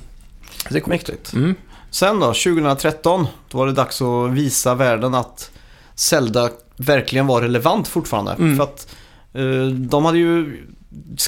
[0.71, 0.89] Det är.
[0.89, 1.33] Mäktigt.
[1.33, 1.55] Mm.
[1.91, 5.51] Sen då, 2013, då var det dags att visa världen att
[5.95, 8.33] Zelda verkligen var relevant fortfarande.
[8.33, 8.57] Mm.
[8.57, 8.95] För att
[9.33, 10.63] eh, de hade ju...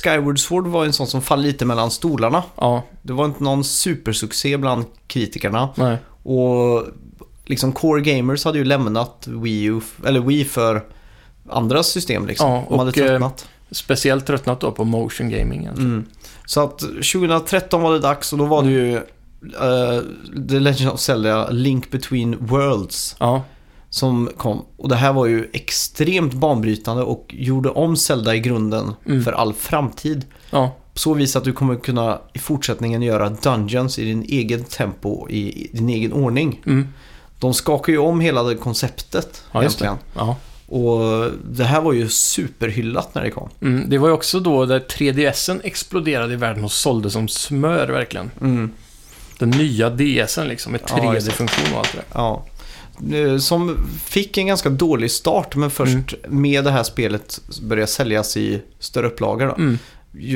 [0.03, 2.43] Skyward Sword var en sån som fall lite mellan stolarna.
[2.57, 5.69] Ja, Det var inte någon supersuccé bland kritikerna.
[5.75, 5.97] nej.
[6.23, 6.85] Och
[7.47, 10.85] liksom Core Gamers hade ju lämnat Wii U, eller Wii för
[11.49, 12.51] andra system liksom.
[12.51, 13.49] Ja, de hade och, eh, tröttnat.
[13.71, 15.61] Speciellt tröttnat då på motion gaming.
[15.61, 15.91] egentligen.
[15.91, 16.07] Mm.
[16.47, 20.01] Så att 2013 var det dags och då var det ju eh,
[20.49, 23.43] The Legend of Zelda Link Between Worlds Ja,
[23.91, 24.65] som kom.
[24.77, 29.25] Och det här var ju extremt banbrytande och gjorde om Zelda i grunden Mm.
[29.25, 30.25] för all framtid.
[30.51, 34.65] ja, På så vis att du kommer kunna i fortsättningen göra dungeons i din egen
[34.65, 36.63] tempo, i, din egen ordning.
[36.67, 36.89] mm.
[37.39, 39.97] De skakar ju om hela det konceptet Ja, egentligen.
[40.15, 40.37] ja.
[40.67, 43.49] Och det här var ju superhyllat när det kom.
[43.61, 43.91] Mm.
[43.91, 48.31] Det var ju också då där 3DSen exploderade i världen och sålde som smör verkligen.
[48.41, 48.71] Mm.
[49.39, 51.41] Den nya DSen liksom med Ja, exakt.
[51.41, 52.05] 3D-funktion och allt det där.
[52.15, 52.45] Ja.
[53.41, 58.63] Som fick en ganska dålig start men först med det här spelet började säljas i
[58.79, 59.47] större upplagor.
[59.47, 59.55] Då.
[59.55, 59.79] Mm.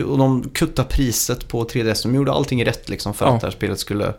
[0.07, 2.03] Och de kuttade priset på 3DS.
[2.03, 3.35] De gjorde allting rätt liksom för Ja.
[3.35, 4.15] att det här spelet skulle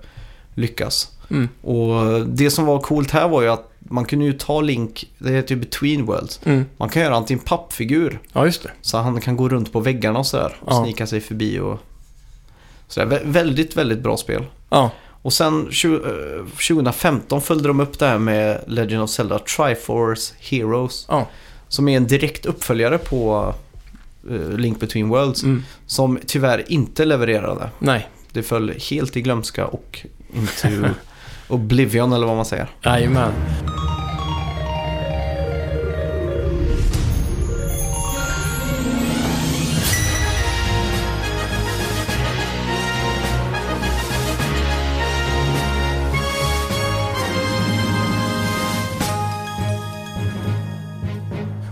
[0.54, 1.12] lyckas.
[1.30, 1.50] Mm.
[1.62, 5.32] Och det som var coolt här var ju att man kunde ju ta Link, det
[5.32, 6.40] heter ju Between Worlds.
[6.46, 6.66] Mm.
[6.78, 8.20] Man kan göra han till en pappfigur.
[8.34, 8.72] Ja, just det.
[8.82, 10.56] Så han kan gå runt på väggarna och sådär.
[10.62, 10.84] Och Ja.
[10.84, 11.80] snika sig förbi och
[12.88, 13.08] sådär.
[13.08, 14.46] Vä- Väldigt, väldigt bra spel.
[14.70, 19.40] Ja, Och sen tju- eh, 2015 följde de upp det här med Legend of Zelda
[19.40, 21.06] Triforce Heroes.
[21.10, 21.28] ja.
[21.68, 23.54] Som är en direkt uppföljare på
[24.30, 25.44] eh, Link Between Worlds.
[25.44, 25.64] Mm.
[25.86, 27.70] Som tyvärr inte levererade.
[27.80, 28.10] Nej.
[28.32, 30.00] Det föll helt i glömska och
[30.34, 30.68] into
[31.50, 32.68] Oblivion eller vad man säger.
[32.84, 33.32] Jajamän.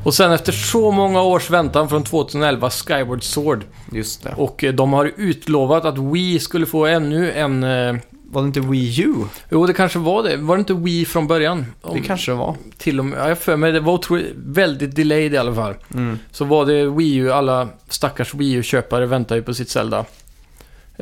[0.08, 4.34] Och sen efter så många års väntan från 2011 Skyward Sword Just det.
[4.38, 7.64] och eh, de har utlovat att Wii skulle få ännu en...
[8.30, 9.14] Var det inte Wii U?
[9.50, 10.38] jo, det kanske var det.
[10.38, 11.66] Var det inte Wii från början?
[11.82, 12.56] Det Om- kanske det var.
[12.78, 15.74] till och med, ja, jag för mig, det var otroligt, väldigt delayed i alla fall.
[15.94, 16.20] Mm.
[16.32, 19.98] Så var det Wii U, alla stackars Wii U-köpare väntar ju på sitt Zelda.
[20.00, 20.06] Eh,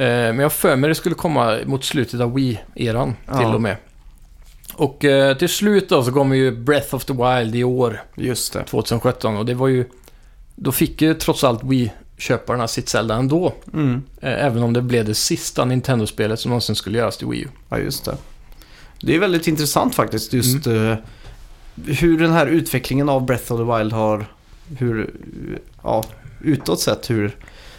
[0.06, 3.38] men jag för mig det skulle komma mot slutet av Wii-eran Ja.
[3.38, 3.78] till och med.
[4.74, 8.54] Och eh, till slut då så kommer ju Breath of the Wild i år, Just
[8.54, 8.64] det.
[8.64, 9.38] 2017.
[9.38, 9.86] Och det var ju...
[10.56, 11.64] Då fick ju trots allt
[12.18, 13.54] Wii-köparna sitt Zelda ändå.
[13.74, 14.04] Mm.
[14.22, 17.48] Eh, även om det blev det sista Nintendo-spelet som någonsin skulle göras till Wii U.
[17.70, 18.18] Ja, just det.
[19.02, 20.96] Det är väldigt intressant faktiskt just eh,
[21.86, 24.26] hur den här utvecklingen av Breath of the Wild har,
[24.78, 25.14] hur,
[25.84, 26.04] ja,
[26.42, 27.36] utåt sett hur,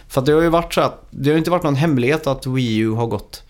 [0.07, 2.77] för det har ju varit så att, det har inte varit någon hemlighet att Wii
[2.77, 3.43] U har gått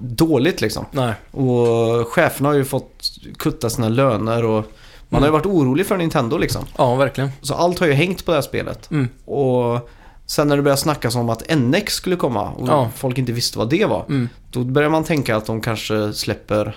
[0.00, 0.86] dåligt liksom.
[0.90, 1.14] Nej.
[1.30, 4.72] Och cheferna har ju fått kutta sina löner och
[5.12, 5.32] man har ju Mm.
[5.32, 6.64] varit orolig för Nintendo liksom.
[6.76, 7.30] Ja, verkligen.
[7.40, 8.90] Så allt har ju hängt på det här spelet.
[8.90, 9.08] Mm.
[9.24, 9.88] Och
[10.26, 12.90] Sen när det började snackas om att NX skulle komma och Ja.
[12.96, 14.04] folk inte visste vad det var.
[14.08, 14.28] Mm.
[14.50, 16.76] Då börjar man tänka att de kanske släpper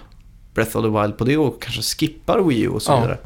[0.53, 2.99] Breath of the Wild på det och kanske skippar Wii U och så Ja.
[3.01, 3.17] vidare.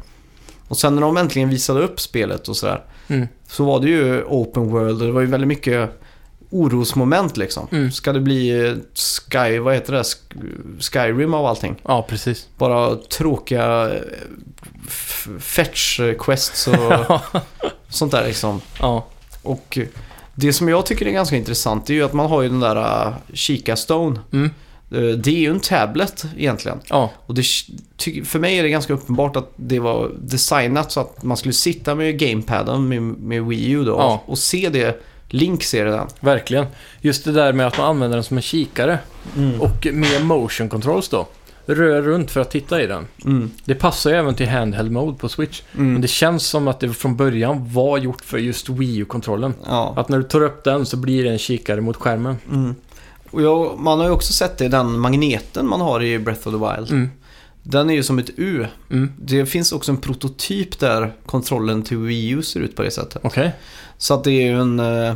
[0.68, 2.82] Och sen när de äntligen visade upp spelet och sådär.
[3.08, 3.28] Mm.
[3.46, 5.99] Så var det ju open world och det var ju väldigt mycket
[6.50, 7.66] orosmoment liksom.
[7.72, 7.90] Mm.
[7.92, 8.74] Ska det bli eh,
[9.30, 10.02] Sky, vad heter det?
[10.02, 11.76] Sk- Skyrim av allting?
[11.84, 12.48] Ja, precis.
[12.58, 14.00] Bara tråkiga eh,
[14.86, 17.20] f- fetch quests och
[17.88, 18.60] sånt där liksom.
[18.80, 19.06] ja.
[19.42, 19.78] Och
[20.34, 22.76] det som jag tycker är ganska intressant är ju att man har ju den där
[23.08, 24.20] uh, Chica Stone.
[24.32, 24.50] Mm.
[24.90, 26.80] Eh, Det är ju en tablet egentligen.
[26.88, 27.10] Ja.
[27.26, 27.44] Och det,
[28.24, 31.94] för mig är det ganska uppenbart att det var designat så att man skulle sitta
[31.94, 34.22] med gamepaden med, med Wii U då Ja.
[34.26, 36.06] och se det Link ser det den.
[36.20, 36.66] Verkligen.
[37.00, 38.98] Just det där med att man använder den som en kikare.
[39.60, 41.26] Och med motion controls då.
[41.66, 43.06] Rör runt för att titta i den.
[43.24, 43.50] Mm.
[43.64, 45.62] Det passar ju även till handheld mode på Switch.
[45.74, 45.92] Mm.
[45.92, 49.54] Men det känns som att det från början var gjort för just Wii U-kontrollen.
[49.66, 49.94] Ja.
[49.96, 52.36] Att när du tar upp den så blir det en kikare mot skärmen.
[52.50, 52.74] Mm.
[53.30, 56.48] Och jag, man har ju också sett det i den magneten man har i Breath
[56.48, 57.10] of the Wild.
[57.62, 58.66] Den är ju som ett U.
[58.90, 59.12] Mm.
[59.18, 63.20] Det finns också en prototyp där kontrollen till Wii U ser ut på det sättet.
[63.24, 63.52] Okej.
[63.98, 64.80] Så att det är ju en...
[64.80, 65.14] eh,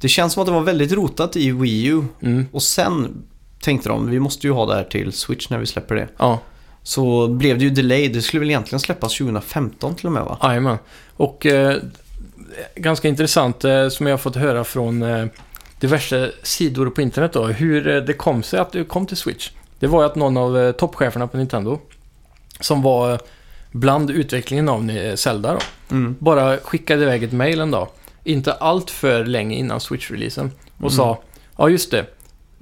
[0.00, 2.04] Det känns som att det var väldigt rotat i Wii U.
[2.22, 2.46] Mm.
[2.52, 3.22] Och sen
[3.60, 6.08] tänkte de, vi måste ju ha det här till Switch när vi släpper det.
[6.18, 6.38] Ja,
[6.82, 8.08] Så blev det ju delay.
[8.08, 10.38] Det skulle väl egentligen släppas 2015 till och med va?
[10.42, 10.78] jajamän.
[11.16, 11.76] Och eh,
[12.76, 15.26] ganska intressant eh, som jag har fått höra från eh,
[15.80, 17.46] diverse sidor på internet då.
[17.46, 19.50] Hur eh, det kom sig att det kom till Switch.
[19.84, 21.78] Det var ju att någon av eh, toppcheferna på Nintendo
[22.60, 23.20] som var
[23.70, 25.58] bland utvecklingen av eh, Zelda då.
[25.96, 26.16] Mm.
[26.18, 27.88] bara skickade iväg ett mail en dag.
[28.24, 30.50] Inte allt för länge innan Switch-releasen.
[30.76, 30.90] Och Mm.
[30.90, 31.18] sa,
[31.56, 32.06] ja just det.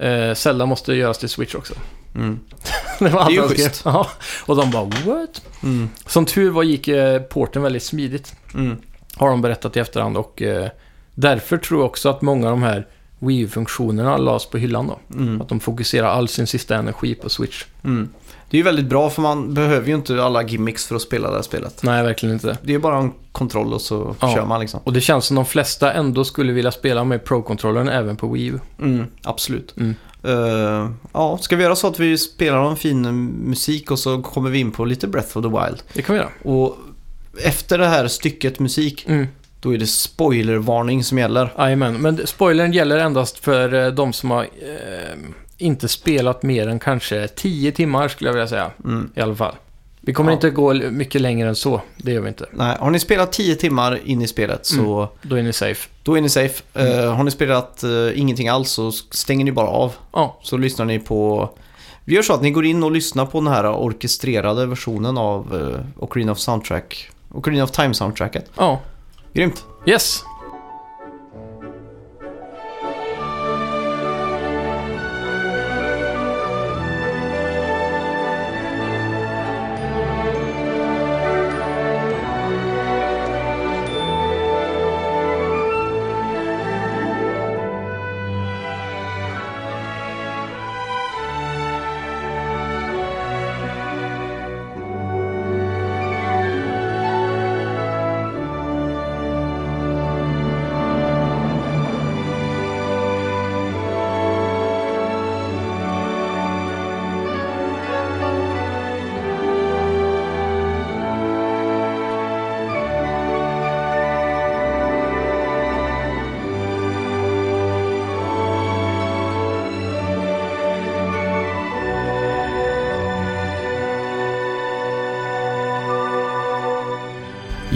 [0.07, 1.73] Eh, Zelda måste göras till Switch också.
[2.15, 2.39] Mm.
[2.99, 3.65] det var allt ju han skrev.
[3.65, 3.81] schysst.
[3.85, 4.07] Ja.
[4.45, 5.41] Och de bara, what?
[5.63, 5.89] Mm.
[6.07, 8.35] Som tur var gick eh, porten väldigt smidigt.
[8.53, 8.77] Mm.
[9.15, 10.69] Har de berättat i efterhand och eh,
[11.15, 12.87] därför tror jag också att många av de här
[13.27, 14.99] Wii U-funktionerna lades på hyllan då.
[15.19, 15.41] Mm.
[15.41, 17.65] Att de fokuserar all sin sista energi på Switch.
[17.83, 18.09] Mm.
[18.49, 21.29] Det är ju väldigt bra för man behöver ju inte alla gimmicks för att spela
[21.29, 21.83] det här spelet.
[21.83, 22.57] Nej, verkligen inte.
[22.63, 24.33] Det är bara en kontroll och så Ja.
[24.35, 24.79] kör man liksom.
[24.83, 28.45] Och det känns som de flesta ändå skulle vilja spela med Pro-kontrollen även på Wii
[28.45, 28.59] U.
[28.81, 29.73] Mm, absolut.
[29.77, 29.95] Mm.
[30.23, 34.49] Eh, ja, ska vi göra så att vi spelar en fin musik och så kommer
[34.49, 35.83] vi in på lite Breath of the Wild.
[35.93, 36.31] Det kan vi göra.
[36.43, 36.77] Och
[37.43, 39.27] efter det här stycket musik, Mm.
[39.63, 41.53] Då är det spoilervarning som gäller.
[41.57, 45.17] Jajamän, men spoilern gäller endast för eh, de som har eh,
[45.57, 48.71] inte spelat mer än kanske 10 timmar skulle jag vilja säga.
[48.85, 49.09] Mm.
[49.15, 49.55] I alla fall.
[50.01, 50.33] Vi kommer Ja.
[50.35, 51.81] inte gå mycket längre än så.
[51.97, 52.45] Det gör vi inte.
[52.51, 55.89] Nej, har ni spelat 10 timmar in i spelet så Då är ni safe.
[56.03, 56.63] då är ni safe.
[56.73, 56.99] Mm.
[56.99, 59.93] Eh, har ni spelat eh, ingenting alls så stänger ni bara av.
[60.13, 61.49] Ja, Så lyssnar ni på...
[62.05, 65.55] Vi gör så att ni går in och lyssnar på den här orkestrerade versionen av
[65.55, 67.09] uh, Ocarina of Soundtrack.
[67.31, 68.45] Ocarina of Time-soundtracket.
[68.57, 68.79] ja.
[69.35, 69.65] Grymt!
[69.85, 70.23] Yes!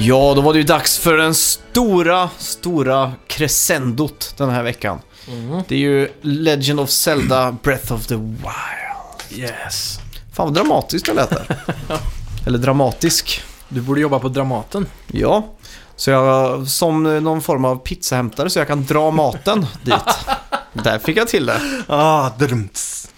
[0.08, 5.00] Ja, då var det ju dags för den stora, stora crescendot den här veckan.
[5.28, 5.62] Mm.
[5.68, 9.40] Det är ju Legend of Zelda Breath of the Wild.
[9.42, 10.00] Yes.
[10.34, 11.58] Fan vad dramatiskt det lät där.
[12.46, 13.42] Eller dramatisk.
[13.70, 14.86] Du borde jobba på Dramaten.
[15.08, 15.48] Ja,
[15.96, 19.94] så jag som någon form av pizzahämtare så jag kan dra maten dit.
[20.74, 21.62] Där fick jag till det.
[21.88, 23.10] Ah, drumts.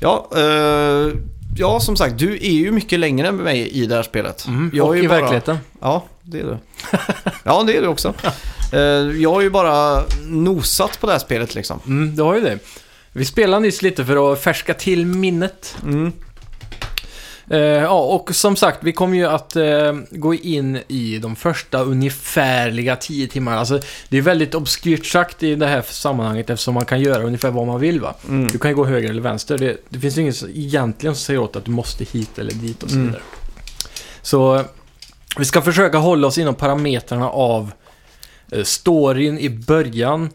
[0.00, 1.12] Ja, eh,
[1.56, 4.46] ja, som sagt, du är ju mycket längre än mig i det här spelet.
[4.46, 4.70] Mm.
[4.74, 5.58] Jag och är ju i bara- verkligheten.
[5.80, 6.58] Ja, det är du.
[7.44, 8.14] Ja, det är du också.
[8.72, 8.80] Eh,
[9.22, 11.80] jag har ju bara nosat på det här spelet liksom.
[11.86, 12.58] Mm, du har ju det.
[13.12, 15.76] Vi spelade nyss lite för att färska till minnet.
[15.82, 16.12] Mm.
[17.50, 21.82] Eh, ja, och som sagt, vi kommer ju att eh, gå in i de första
[21.82, 23.58] ungefärliga 10 timmarna.
[23.58, 27.50] Alltså, det är väldigt obskyrt sagt i det här sammanhanget eftersom man kan göra ungefär
[27.50, 28.14] vad man vill va.
[28.28, 28.48] Mm.
[28.48, 29.58] Du kan ju gå höger eller vänster.
[29.58, 32.52] Det, det finns ju inget som- egentligen som säger åt att du måste hit eller
[32.52, 33.06] dit och så Mm.
[33.06, 33.22] vidare.
[34.22, 34.62] Så eh,
[35.38, 37.72] vi ska försöka hålla oss inom parametrarna av
[38.52, 40.30] eh, storyn i början,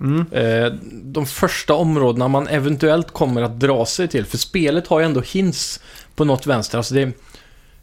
[0.00, 0.26] Mm.
[0.32, 4.24] eh, de första områdena man eventuellt kommer att dra sig till.
[4.26, 5.80] För spelet har ju ändå hints
[6.14, 6.78] på något vänster.
[6.78, 7.02] Alltså det,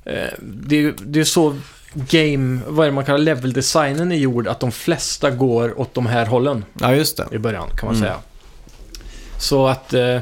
[0.06, 1.56] eh, det, det är så
[1.94, 6.06] game, vad är det man kallar level-designen är gjord, att de flesta går åt de
[6.06, 7.28] här hållen Ja, just det.
[7.32, 8.08] i början kan man Mm.
[8.08, 8.18] säga.
[9.40, 10.18] Så att eh,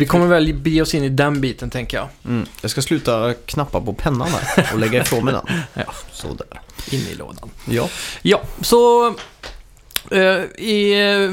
[0.00, 2.08] vi kommer väl be oss in i den biten tänker jag.
[2.24, 2.46] Mm.
[2.60, 5.56] Jag ska sluta knappa på pennan här och lägga ifrån mig den.
[5.74, 5.92] Ja.
[6.12, 6.60] Sådär.
[6.90, 7.50] In i lådan.
[7.64, 7.88] Ja.
[8.22, 9.08] Ja, så
[10.10, 11.30] eh, i eh,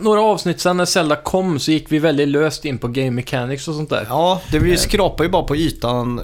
[0.00, 3.68] några avsnitt sen när Zelda kom så gick vi väldigt löst in på game mechanics
[3.68, 4.06] och sånt där.
[4.08, 6.20] Ja, det vi skrapar ju bara på ytan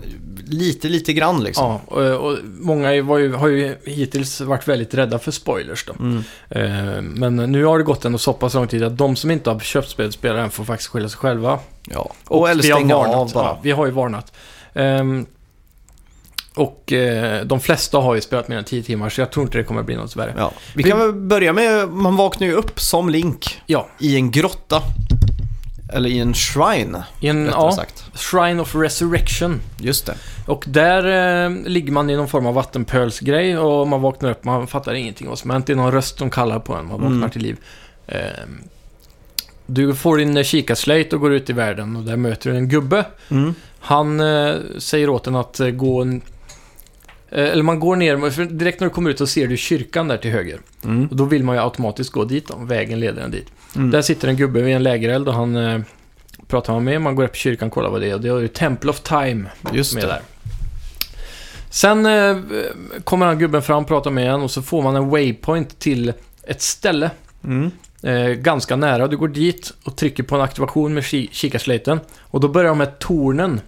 [0.47, 1.65] lite, lite grann liksom.
[1.65, 5.93] Ja, och, och många ju, har ju hittills varit väldigt rädda för spoilers då.
[5.93, 6.25] Mm.
[6.49, 9.51] Eh, men nu har det gått ändå så pass lång tid att de som inte
[9.51, 11.59] har köpt spelet spelar än får faktiskt skylla sig själva.
[11.85, 12.13] Ja.
[12.25, 13.45] Och, eller vi har stänga av bara.
[13.45, 14.33] Ja, vi har ju varnat.
[14.75, 15.27] Ehm,
[16.55, 19.59] och eh, de flesta har ju spelat mer än 10 timmar så jag tror inte
[19.59, 20.35] det kommer bli något värre.
[20.37, 20.53] Ja.
[20.75, 24.83] Vi kan väl börja med, man vaknar ju upp som Link Ja, i en grotta.
[25.93, 28.05] Eller i en shrine, i en ja, sagt.
[28.15, 29.61] Shrine of Resurrection.
[29.79, 30.15] Just det.
[30.47, 31.05] Och där
[31.45, 35.29] eh, ligger man i någon form av vattenpölsgrej och man vaknar upp, man fattar ingenting
[35.29, 35.67] vad som hänt.
[35.67, 37.31] Det är någon röst som kallar på en, man vaknar Mm.
[37.31, 37.57] till liv.
[38.07, 38.19] Eh,
[39.67, 42.69] du får din eh, kikarslöjt och går ut i världen och där möter du en
[42.69, 43.05] gubbe.
[43.29, 43.55] Mm.
[43.81, 46.21] Han eh, säger åt en att eh, gå en...
[47.31, 50.09] Eh, eller man går ner, för direkt när du kommer ut så ser du kyrkan
[50.09, 50.61] där till höger.
[50.85, 51.07] Mm.
[51.07, 53.47] Och då vill man ju automatiskt gå dit då, vägen leder en dit.
[53.77, 53.91] Mm.
[53.91, 55.81] Där sitter en gubbe vid en lägereld och han eh,
[56.49, 58.15] pratar man med, man går upp i kyrkan och kollar vad det är.
[58.15, 60.07] Och det är ju Temple of Time Just är det.
[60.07, 60.21] där.
[61.71, 62.37] Sen eh,
[63.05, 66.13] kommer han gubben fram, pratar med en och så får man en waypoint till
[66.43, 67.11] ett ställe
[67.45, 67.71] Mm.
[68.03, 69.09] eh, ganska nära.
[69.09, 72.01] Du går dit och trycker på en aktivation med ki- kikarslöjten.
[72.21, 73.61] Och då börjar de här tornen,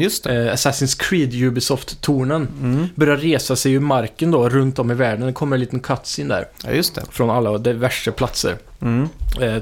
[0.00, 0.46] Just det.
[0.48, 2.86] eh, Assassin's Creed Ubisoft-tornen, Mm.
[2.94, 5.26] börja resa sig ur marken då runt om i världen.
[5.26, 7.02] Det kommer en liten cutscene där Ja, just det.
[7.10, 8.56] från alla diverse platser.
[8.80, 9.08] Mm.
[9.40, 9.56] Eh,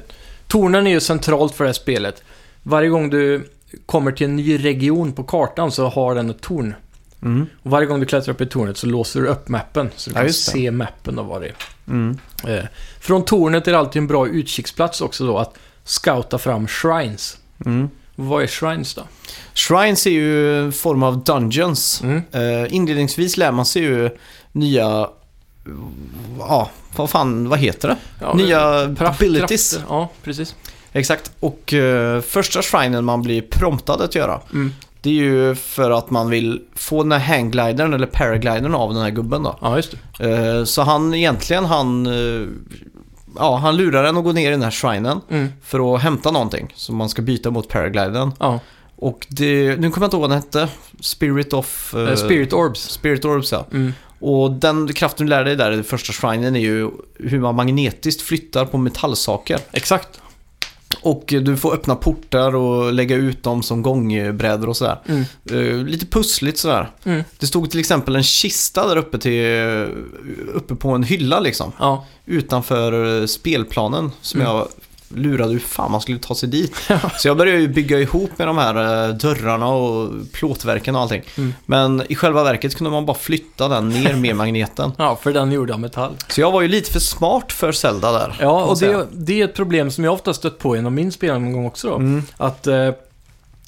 [0.47, 2.23] tornen är ju centralt för det här spelet.
[2.63, 3.51] Varje gång du
[3.87, 6.75] kommer till en ny region på kartan så har den ett torn.
[7.23, 7.47] Mm.
[7.63, 9.91] Och varje gång du klättrar upp i tornet så låser du upp mappen.
[9.97, 11.55] Så du Ja, kan se mappen och vad det är.
[11.89, 12.19] Mm.
[12.49, 12.65] Eh,
[13.01, 15.55] från tornet är det alltid en bra utkiksplats också då att
[15.85, 17.39] scouta fram shrines.
[17.67, 17.89] Mm.
[18.29, 19.03] Vad är shrines då?
[19.55, 22.03] Shrines är ju en form av dungeons.
[22.03, 22.23] Mm.
[22.33, 24.11] Eh, inledningsvis lär man sig ju
[24.53, 25.09] nya...
[26.39, 27.97] Ja, vad fan, vad heter det?
[28.21, 28.59] Ja, nya
[28.99, 29.71] kraft- abilities.
[29.73, 29.95] krafter.
[29.95, 30.55] Ja, precis.
[30.93, 31.31] Exakt.
[31.41, 34.73] Och eh, första shrinen man blir promptad att göra, Mm.
[35.03, 39.03] det är ju för att man vill få den här hangglidern eller paraglidern av den
[39.03, 39.59] här gubben då.
[39.61, 40.31] Ja, just det.
[40.59, 42.07] Eh, så han egentligen, han...
[43.37, 45.49] ja, han lurar en att gå ner i den här shrinen Mm.
[45.65, 48.33] för att hämta någonting som man ska byta mot paragliden.
[48.39, 48.61] Ja.
[48.97, 50.69] Och det, nu kommer jag inte ihåg vad den hette.
[51.01, 51.95] Spirit of...
[51.95, 52.81] eh, Eh, Spirit Orbs.
[52.81, 53.67] Spirit Orbs ja.
[53.73, 53.93] Mm.
[54.19, 58.23] Och den kraften du lär dig där i första shrinen är ju hur man magnetiskt
[58.23, 59.59] flyttar på metallsaker.
[59.73, 60.21] Exakt.
[61.03, 64.99] Och du får öppna portar och lägga ut dem som gångbrädor och sådär.
[65.07, 65.25] Mm.
[65.51, 66.91] Eh, lite pussligt sådär.
[67.05, 67.23] Mm.
[67.39, 69.45] Det stod till exempel en kista där uppe, till,
[70.55, 71.73] uppe på en hylla liksom.
[71.79, 72.07] Ja.
[72.27, 74.53] Utanför spelplanen som Mm.
[74.53, 74.69] jag
[75.15, 76.77] lurade hur fan man skulle ta sig dit.
[77.19, 81.23] Så jag började ju bygga ihop med de här eh, dörrarna och plåtverken och allting.
[81.37, 81.55] Mm.
[81.67, 84.93] Men i själva verket kunde man bara flytta den ner med magneten.
[84.99, 86.17] ja, för den är gjord av metall.
[86.29, 88.37] Så jag var ju lite för smart för Zelda där.
[88.41, 91.67] Ja, och det, det är ett problem som jag ofta stött på genom min spelomgång
[91.67, 91.97] också då.
[91.97, 92.23] Mm.
[92.37, 92.91] Att eh,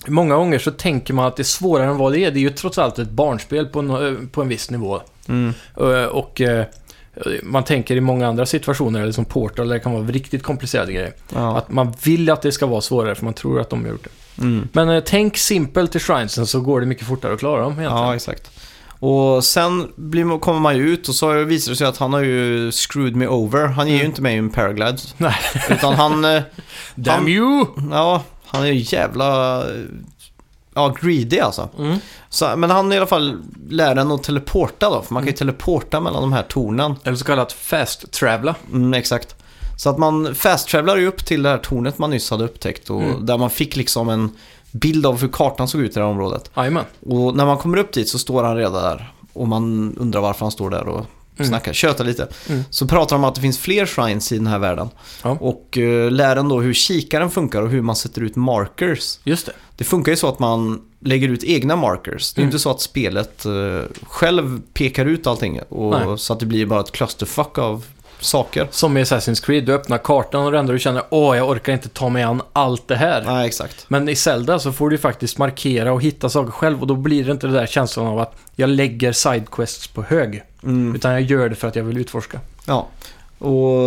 [0.06, 2.30] många gånger så tänker man att det är svårare än vad det är.
[2.30, 5.00] Det är ju trots allt ett barnspel på en, eh, på en viss nivå.
[5.28, 5.54] Mm.
[5.76, 6.66] Eh, och eh,
[7.42, 10.92] man tänker i många andra situationer, eller som Portal, där det kan vara riktigt komplicerade
[10.92, 11.12] grejer.
[11.34, 11.56] Ja.
[11.58, 14.04] Att man vill att det ska vara svårare för man tror att de har gjort
[14.04, 14.42] det.
[14.42, 14.68] Mm.
[14.72, 17.96] Men eh, tänk simpelt till Shrinesen så går det mycket fortare att klara dem egentligen.
[18.06, 18.50] ja, exakt.
[18.98, 22.20] Och sen blir kommer man ju ut och så visar det sig att han har
[22.22, 23.66] ju screwed me over.
[23.66, 24.10] Han ger ju Mm.
[24.10, 24.98] inte mig en paraglide.
[25.16, 25.34] Nej.
[25.70, 26.24] Utan han...
[26.24, 26.42] eh,
[26.94, 27.66] Damn han, you!
[27.90, 29.62] Ja, han är ju jävla...
[30.74, 31.68] Ja, greedy alltså.
[31.78, 31.98] Mm.
[32.28, 35.36] Så, men han i alla fall lär en att teleporta då, för man kan ju
[35.36, 36.94] teleporta mellan de här tornen.
[37.04, 38.54] Eller så kallat fast-travela.
[38.72, 39.36] Mm, exakt.
[39.78, 43.02] Så att man fast-travlar ju upp till det här tornet man nyss hade upptäckt och
[43.02, 43.26] Mm.
[43.26, 44.30] där man fick liksom en
[44.72, 46.50] bild av hur kartan såg ut i det här området.
[46.56, 46.84] Jajamän.
[47.06, 50.44] Och när man kommer upp dit så står han redan där och man undrar varför
[50.44, 51.06] han står där och
[51.38, 51.60] Mm.
[51.74, 52.28] tjötar lite.
[52.48, 52.64] Mm.
[52.70, 54.88] Så pratar de om att det finns fler shrines i den här världen.
[55.22, 55.36] Ja.
[55.40, 59.18] Och uh, lär en då hur kikaren funkar och hur man sätter ut markers.
[59.24, 59.52] Just det.
[59.76, 62.32] Det funkar ju så att man lägger ut egna markers.
[62.32, 62.48] Det är Mm.
[62.48, 63.52] inte så att spelet eh,
[64.02, 65.60] själv pekar ut allting.
[65.68, 66.18] Och, Nej.
[66.18, 67.84] så att det blir bara ett clusterfuck av
[68.24, 68.68] saker.
[68.70, 71.72] Som i Assassin's Creed, du öppnar kartan och det enda du känner åh, jag orkar
[71.72, 73.22] inte ta mig an allt det här.
[73.26, 73.84] Nej, exakt.
[73.88, 77.24] Men i Zelda så får du faktiskt markera och hitta saker själv och då blir
[77.24, 80.42] det inte det där känslan av att jag lägger sidequests på hög.
[80.62, 80.94] Mm.
[80.94, 82.40] Utan jag gör det för att jag vill utforska.
[82.66, 82.88] Ja.
[83.38, 83.80] Och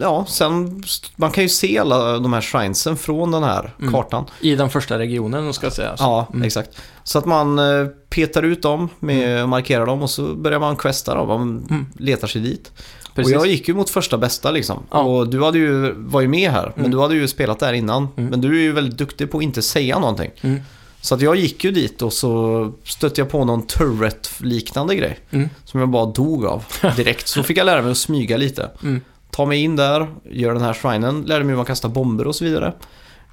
[0.00, 0.82] ja, sen
[1.16, 3.92] man kan ju se alla de här shrinesen från den här Mm.
[3.92, 4.24] kartan.
[4.40, 5.94] I den första regionen, ska jag säga.
[5.98, 6.42] Ja, Mm.
[6.42, 6.70] exakt.
[7.04, 11.14] Så att man eh, petar ut dem, med, markerar dem och så börjar man questa
[11.14, 11.28] dem.
[11.28, 11.86] Man Mm.
[11.98, 12.72] letar sig dit.
[13.14, 13.34] Precis.
[13.34, 14.82] Och jag gick ju mot första bästa liksom.
[14.90, 14.98] Ja.
[15.00, 16.90] Och du hade ju, var ju med här, men Mm.
[16.90, 18.08] du hade ju spelat där innan.
[18.16, 18.30] Mm.
[18.30, 20.30] Men du är ju väldigt duktig på att inte säga någonting.
[20.40, 20.60] Mm.
[21.00, 25.18] Så att jag gick ju dit och så stötte jag på någon turret-liknande grej.
[25.30, 25.48] Mm.
[25.64, 26.64] Som jag bara dog av
[26.96, 27.28] direkt.
[27.28, 28.70] så fick jag lära mig att smyga lite.
[28.82, 29.00] Mm.
[29.30, 32.34] Ta mig in där, gör den här shrinen, lärde mig hur man kastar bomber och
[32.34, 32.72] så vidare.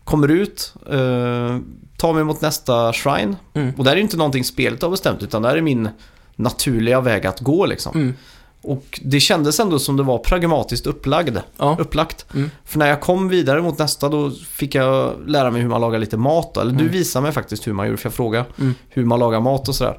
[0.04, 1.58] Kommer ut, eh,
[1.98, 3.36] tar mig mot nästa shrine.
[3.78, 5.90] Och där är ju inte någonting spelet har bestämt, utan där är min
[6.36, 8.14] naturliga väg att gå liksom.
[8.64, 8.78] Mm.
[8.78, 11.78] Och det kändes ändå som det var pragmatiskt upplagd, Ja.
[11.80, 12.26] upplagt.
[12.34, 12.52] Mm.
[12.66, 16.00] För när jag kom vidare mot nästa då fick jag lära mig hur man lagar
[16.00, 16.54] lite mat.
[16.54, 16.62] Då.
[16.62, 16.92] Eller du Mm.
[16.92, 18.76] visade mig faktiskt hur man gjorde, för jag frågade Mm.
[18.90, 19.98] hur man lagar mat och sådär.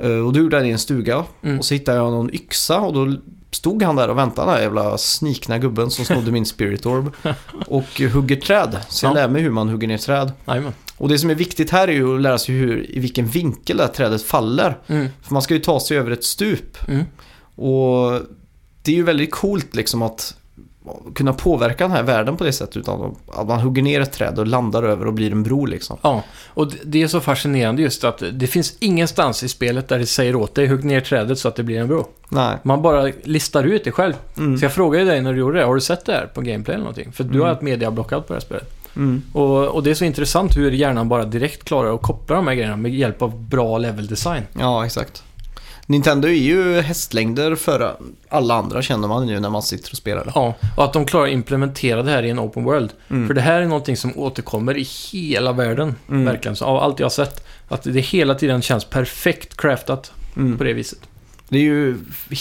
[0.00, 1.24] Eh, Och du gjorde det i en stuga.
[1.42, 1.58] Mm.
[1.58, 3.16] Och så hittade jag någon yxa och då
[3.50, 7.12] stod han där och väntade, den här jävla snikna gubben som snodde min spirit orb.
[7.66, 8.78] Och hugger träd.
[8.88, 9.14] Så jag Ja.
[9.14, 10.32] lär mig hur man hugger ner träd.
[10.46, 10.72] Jajamän.
[10.98, 13.76] Och det som är viktigt här är ju att lära sig hur, i vilken vinkel
[13.76, 14.78] det här trädet faller.
[14.86, 15.08] Mm.
[15.22, 16.78] För man ska ju ta sig över ett stup.
[17.54, 18.20] Och
[18.82, 20.34] det är ju väldigt coolt liksom att
[21.14, 22.76] kunna påverka den här världen på det sättet.
[22.76, 25.96] Utan att man hugger ner ett träd och landar över och blir en bro liksom.
[26.02, 30.06] Ja, och det- är så fascinerande just att det finns ingenstans i spelet där det
[30.06, 32.06] säger åt dig hugg ner trädet så att det blir en bro.
[32.28, 32.56] Nej.
[32.62, 34.14] Man bara listar ut det själv.
[34.38, 34.58] Mm.
[34.58, 36.74] Så jag frågade dig när du gjorde det, har du sett det här på gameplay
[36.74, 37.12] eller någonting?
[37.12, 37.42] För du Mm.
[37.42, 38.70] har ett mediablockout på det här spelet.
[38.96, 39.22] Mm.
[39.32, 42.54] Och, och det är så intressant hur hjärnan bara direkt klarar att koppla de här
[42.54, 44.42] grejerna med hjälp av bra level design.
[44.60, 45.22] Ja, exakt.
[45.86, 47.92] Nintendo är ju hästlängder före
[48.28, 50.32] alla andra känner man ju när man sitter och spelar.
[50.34, 52.90] Ja, och att de klarar att implementera det här i en open world.
[53.10, 53.26] Mm.
[53.26, 56.24] För det här är någonting som återkommer i hela världen, Mm.
[56.24, 56.56] verkligen.
[56.56, 57.46] Så av allt jag har sett.
[57.68, 60.58] Att det hela tiden känns perfekt craftat Mm.
[60.58, 60.98] på det viset.
[61.48, 61.96] Det är ju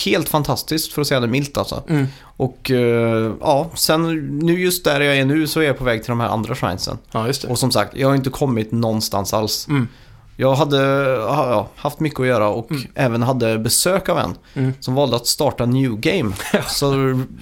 [0.06, 1.84] helt fantastiskt för att säga det milt alltså.
[1.90, 2.08] Mm.
[2.24, 6.04] Och eh, ja, sen nu just där jag är nu så är jag på väg
[6.04, 6.98] till de här andra shrinesen.
[7.12, 7.48] Ja, just det.
[7.48, 9.68] Och som sagt, jag har inte kommit någonstans alls.
[9.70, 9.88] Mm.
[10.38, 10.78] Jag hade
[11.28, 12.84] ha- ja, haft mycket att göra och Mm.
[12.96, 14.74] även hade besök av en Mm.
[14.80, 16.32] som valde att starta New Game.
[16.68, 16.94] så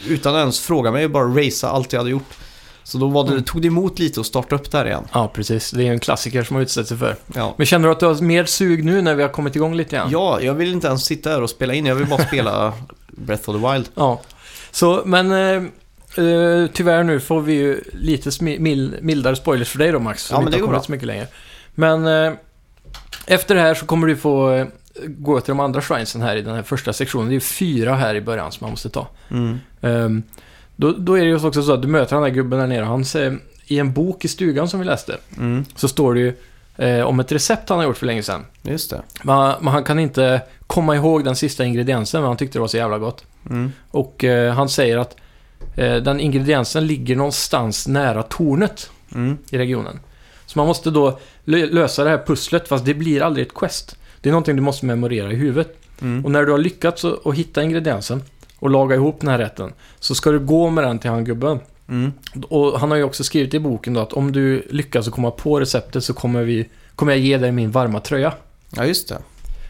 [0.07, 2.37] utan att ens fråga mig, bara racea allt jag hade gjort.
[2.83, 3.43] Så då var det, Mm.
[3.43, 5.03] tog det emot lite att starta upp där igen.
[5.13, 5.71] Ja, precis.
[5.71, 7.15] Det är en klassiker som har utsatt sig för.
[7.35, 7.53] Ja.
[7.57, 9.95] Men känner du att du har mer sug nu när vi har kommit igång lite
[9.95, 10.09] grann?
[10.11, 11.85] ja, jag vill inte ens sitta här och spela in.
[11.85, 12.73] Jag vill bara spela
[13.07, 13.89] Breath of the Wild.
[13.95, 14.21] Ja.
[14.71, 15.63] Så, men eh,
[16.25, 18.43] eh, tyvärr nu får vi ju lite
[19.01, 20.29] mildare spoilers för dig då Max.
[20.31, 21.27] Ja, men inte det går kommit så mycket längre.
[21.75, 22.33] Men eh,
[23.27, 24.67] efter det här så kommer du få eh,
[25.07, 27.29] gå till de andra shrinesen här i den här första sektionen.
[27.29, 29.07] Det är fyra här i början som man måste ta.
[29.31, 29.57] Mm.
[29.81, 30.23] Ehm,
[30.75, 32.83] då, då är det ju också så att du möter den här gubben där nere.
[32.85, 33.33] Hans, eh,
[33.67, 35.65] I en bok i stugan som vi läste Mm.
[35.75, 36.33] så står det ju
[36.77, 38.45] eh, om ett recept han har gjort för länge sedan.
[38.61, 39.01] Just det.
[39.23, 42.67] Men, men han kan inte komma ihåg den sista ingrediensen, men han tyckte det var
[42.67, 43.23] så jävla gott.
[43.49, 43.71] Mm.
[43.91, 45.15] Och eh, han säger att
[45.75, 49.37] eh, den ingrediensen ligger någonstans nära tornet Mm.
[49.49, 49.99] i regionen.
[50.49, 53.95] Så man måste då lö- lösa det här pusslet, fast det blir aldrig ett quest.
[54.21, 55.77] Det är någonting du måste memorera i huvudet.
[56.01, 56.25] Mm.
[56.25, 58.23] Och när du har lyckats att att hitta ingrediensen
[58.59, 61.59] och laga ihop den här rätten, så ska du gå med den till han gubben.
[61.89, 62.11] Mm.
[62.49, 65.31] Och han har ju också skrivit i boken då att om du lyckas att komma
[65.31, 68.33] på receptet så kommer, vi, kommer jag ge dig min varma tröja.
[68.75, 69.17] Ja, just det.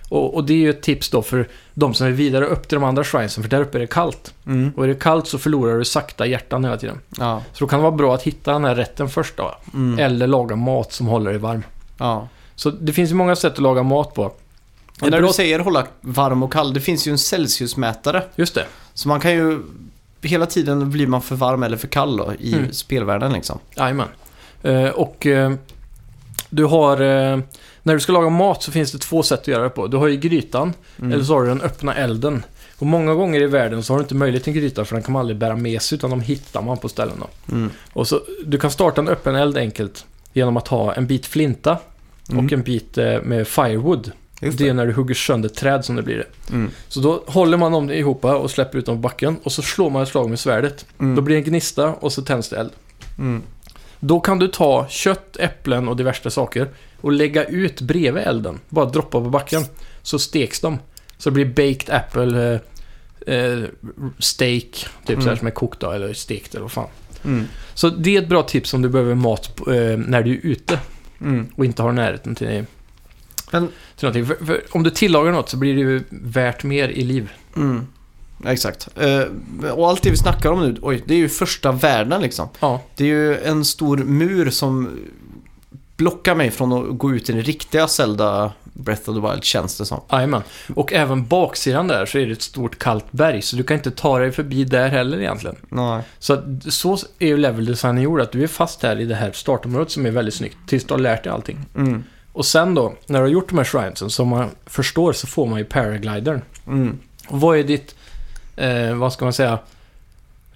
[0.09, 2.75] Och, och det är ju ett tips då för de som är vidare upp till
[2.75, 4.33] de andra shrinesen, för där uppe är det kallt.
[4.45, 4.71] Mm.
[4.77, 6.99] Och är det kallt så förlorar du sakta hjärtan hela tiden.
[7.17, 7.43] Ja.
[7.53, 9.55] Så då kan det vara bra att hitta den här rätten först då.
[9.73, 9.99] Mm.
[9.99, 11.63] Eller laga mat som håller dig varm.
[11.97, 12.27] ja.
[12.55, 14.23] Så det finns ju många sätt att laga mat på.
[15.01, 18.21] Och när du säger hålla varm och kall, det finns ju en Celsius-mätare.
[18.35, 18.65] Just det.
[18.93, 19.59] Så man kan ju...
[20.21, 22.73] Hela tiden blir man för varm eller för kall då, i Mm.
[22.73, 23.59] spelvärlden liksom.
[23.75, 24.07] Jajamän.
[24.63, 25.51] Eh, och eh,
[26.49, 27.01] du har...
[27.01, 27.39] Eh,
[27.89, 29.87] när du ska laga mat så finns det två sätt att göra det på.
[29.87, 31.11] Du har ju grytan, Mm.
[31.11, 32.43] eller så har du den öppna elden.
[32.79, 35.03] Och många gånger i världen så har du inte möjlighet till en gryta för den
[35.03, 37.23] kan man aldrig bära med sig utan de hittar man på ställen.
[37.51, 37.69] Mm.
[37.93, 41.77] Och så, du kan starta en öppen eld enkelt genom att ha en bit flinta
[42.31, 42.45] Mm.
[42.45, 44.11] och en bit eh, med firewood.
[44.41, 44.73] Just Det är det.
[44.73, 46.53] när du hugger sönder träd som det blir det.
[46.53, 46.71] Mm.
[46.87, 49.89] Så då håller man dem ihop och släpper ut dem på backen och så slår
[49.89, 50.85] man ett slag med svärdet.
[50.99, 51.15] Mm.
[51.15, 52.69] Då blir det en gnista och så tänds det eld.
[54.01, 54.07] Mm.
[54.07, 56.67] Då kan du ta kött, äpplen och diverse saker
[57.01, 58.59] och lägga ut bredvid elden.
[58.69, 59.63] Bara droppa på backen.
[60.01, 60.79] Så steks de.
[61.17, 62.59] Så det blir baked apple,
[63.25, 63.59] eh, eh,
[64.19, 64.63] steak,
[65.05, 65.21] typ Mm.
[65.21, 66.87] så här som är kokt då, eller stekt eller vad fan.
[67.25, 67.45] Mm.
[67.73, 70.79] Så det är ett bra tips om du behöver mat eh, när du är ute
[71.21, 71.47] Mm.
[71.55, 72.47] och inte har närheten till,
[73.51, 74.25] Men- till någonting.
[74.25, 77.29] För, för om du tillagar något så blir det ju värt mer i liv.
[77.55, 77.87] Mm.
[78.45, 78.87] Exakt.
[78.95, 82.49] Eh, och allt det vi snackar om nu, oj, det är ju första världen liksom.
[82.59, 84.99] Ja, Det är ju en stor mur som
[85.97, 89.77] blockar mig från att gå ut i den riktiga Zelda Breath of the Wild känns
[89.77, 90.01] det som.
[90.11, 90.41] Jajamän.
[90.75, 93.91] Och även baksidan där så är det ett stort kallt berg, så du kan inte
[93.91, 95.55] ta dig förbi där heller egentligen.
[95.69, 96.03] Nej.
[96.19, 99.31] Så, att, så är ju leveldesignen gjord, att du är fast här i det här
[99.31, 101.65] startområdet som är väldigt snyggt, tills du har lärt dig allting.
[101.75, 102.03] Mm.
[102.33, 105.45] Och sen då, när du har gjort de här shrinesen, som man förstår så får
[105.45, 106.41] man ju paraglidern.
[106.67, 106.97] Mm.
[107.27, 107.95] Och vad är ditt,
[108.59, 109.59] eh, vad ska man säga,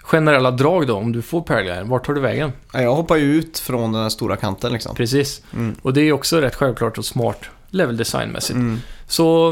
[0.04, 1.90] generella drag då om du får paraglidern?
[1.90, 2.52] Vart tar du vägen?
[2.74, 4.96] Ja, Jag hoppar ju ut från den här stora kanten liksom.
[4.96, 5.42] Precis.
[5.54, 5.76] Mm.
[5.82, 7.40] Och det är ju också rätt självklart och smart
[7.70, 8.56] level designmässigt.
[8.56, 8.80] Mm.
[9.08, 9.50] Så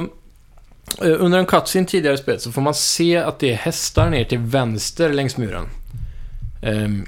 [1.02, 4.10] eh, under en cutscene tidigare i spelet så får man se att det är hästar
[4.10, 5.66] ner till vänster längs muren.
[6.62, 7.06] Ehm,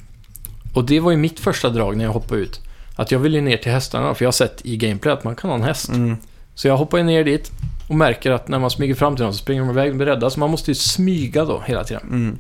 [0.74, 2.62] och det var ju mitt första drag när jag hoppade ut.
[2.96, 5.50] Att jag ville ner till hästarna, för jag har sett i gameplay att man kan
[5.50, 5.90] ha en häst.
[5.90, 6.18] Mm.
[6.56, 7.52] Så jag hoppar ju ner dit
[7.94, 10.06] och märker att när man smyger fram till dem så springer de iväg och blir
[10.08, 10.30] rädda.
[10.30, 12.04] Så man måste ju smyga då hela tiden.
[12.04, 12.38] Mm.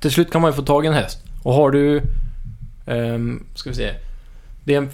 [0.00, 1.18] Till slut kan man ju få tag i en häst.
[1.42, 2.02] Och har du...
[2.86, 3.90] Um, ska vi se.
[4.64, 4.90] Det är en,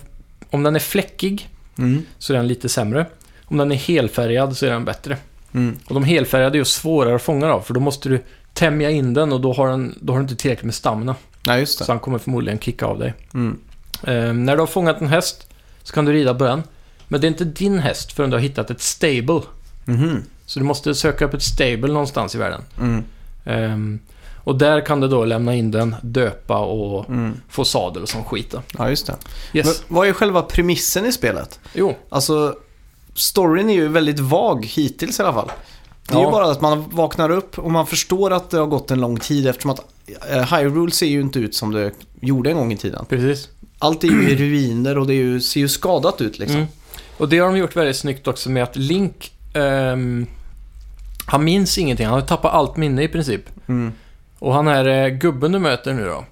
[0.51, 1.49] om den är fläckig
[1.79, 2.03] Mm.
[2.19, 3.07] så är den lite sämre.
[3.45, 5.17] Om den är helfärgad så är den bättre.
[5.55, 5.77] Mm.
[5.89, 9.15] Och de helfärgade är ju svårare att fånga då, för då måste du tämja in
[9.15, 11.15] den och då har, den, då har du inte tillräckligt med stamina.
[11.47, 11.93] Ja, just Så det.
[11.93, 13.15] han kommer förmodligen kicka av dig.
[13.35, 13.59] Mm.
[14.05, 15.47] Ehm, när du har fångat en häst
[15.83, 16.63] så kan du rida på den.
[17.09, 19.41] Men det är inte din häst förrän du har hittat ett stable.
[19.87, 20.23] Mhm.
[20.47, 22.61] Så du måste söka upp ett stable någonstans i världen.
[22.81, 23.05] Mm.
[23.45, 23.99] Ehm,
[24.45, 27.41] och där kan du då lämna in den, döpa och Mm.
[27.49, 28.63] få sadel och sån skit då.
[28.79, 29.17] Ja, just det.
[29.53, 29.83] Yes.
[29.89, 31.61] Men vad är själva premissen i spelet?
[31.75, 32.57] Jo, Alltså,
[33.15, 35.51] storyn är ju väldigt vag hittills i alla fall.
[36.09, 36.31] Det är ju Ja.
[36.31, 39.47] bara att man vaknar upp och man förstår att det har gått en lång tid
[39.47, 39.81] eftersom att
[40.31, 43.05] eh, Hyrule ser ju inte ut som det gjorde en gång i tiden.
[43.09, 43.49] precis.
[43.79, 46.57] Allt är ju i ruiner och det ju, ser ju skadat ut liksom.
[46.57, 46.69] Mm.
[47.17, 50.27] Och det har de gjort väldigt snyggt också med att Link, ehm,
[51.27, 52.07] han minns ingenting.
[52.07, 53.43] Han har tappat allt minne i princip.
[53.69, 53.93] Mm.
[54.39, 56.25] Och han här eh, gubben du möter nu då.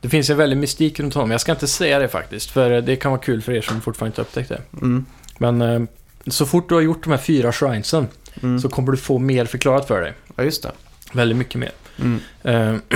[0.00, 1.30] Det finns en väldig mystik runt honom.
[1.30, 3.80] Jag ska inte säga det faktiskt, för eh, det kan vara kul för er som
[3.80, 4.60] fortfarande inte upptäckt det.
[4.82, 5.04] Mm.
[5.38, 5.80] Men eh,
[6.26, 8.06] så fort du har gjort de här fyra shrinesen
[8.42, 8.60] Mm.
[8.60, 10.12] så kommer du få mer förklarat för dig.
[10.36, 10.72] Ja, just det.
[11.12, 11.70] Väldigt mycket mer.
[12.42, 12.74] Eh,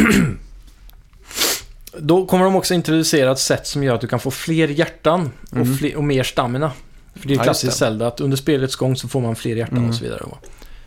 [1.99, 5.31] Då kommer de också introducera ett sätt som gör att du kan få fler hjärtan
[5.51, 5.77] och, Mm.
[5.77, 6.73] fler, och mer stamina.
[7.14, 7.78] För det är Ja, just klassiskt det.
[7.78, 9.88] Zelda att under spelets gång så får man fler hjärtan Mm.
[9.90, 10.24] och så vidare.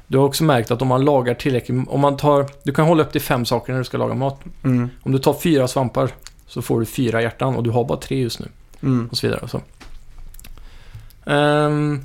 [0.08, 3.04] Du har också märkt att om man lagar tillräckligt, om man tar, du kan hålla
[3.04, 4.40] upp till fem saker när du ska laga mat.
[4.64, 4.90] Mm.
[5.04, 6.10] Om du tar fyra svampar
[6.48, 8.48] så får du fyra hjärtan och du har bara tre just nu.
[8.84, 9.08] Mm.
[9.12, 9.62] Och så vidare och så.
[11.26, 12.02] Ehm,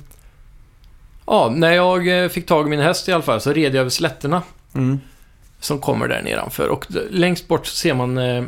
[1.25, 3.79] ja, när jag eh, fick tag i min häst i alla fall så red jag
[3.81, 4.41] över slätterna
[4.75, 4.99] Mm.
[5.59, 6.67] som kommer där nedanför.
[6.67, 8.43] Och längst bort ser man eh,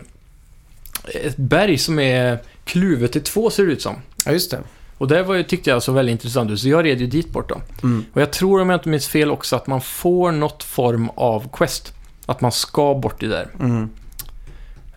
[1.14, 3.96] ett berg som är kluvet i två ser det ut som.
[4.26, 4.60] Ja, just det.
[4.98, 7.30] Och det var ju, tyckte jag så väldigt intressant ut, så jag red ju dit
[7.30, 7.62] bort då.
[7.84, 8.06] Mm.
[8.14, 11.50] Och jag tror om jag inte minns fel också att man får något form av
[11.54, 11.94] quest.
[12.26, 13.48] Att man ska bort i där.
[13.60, 13.90] Mm.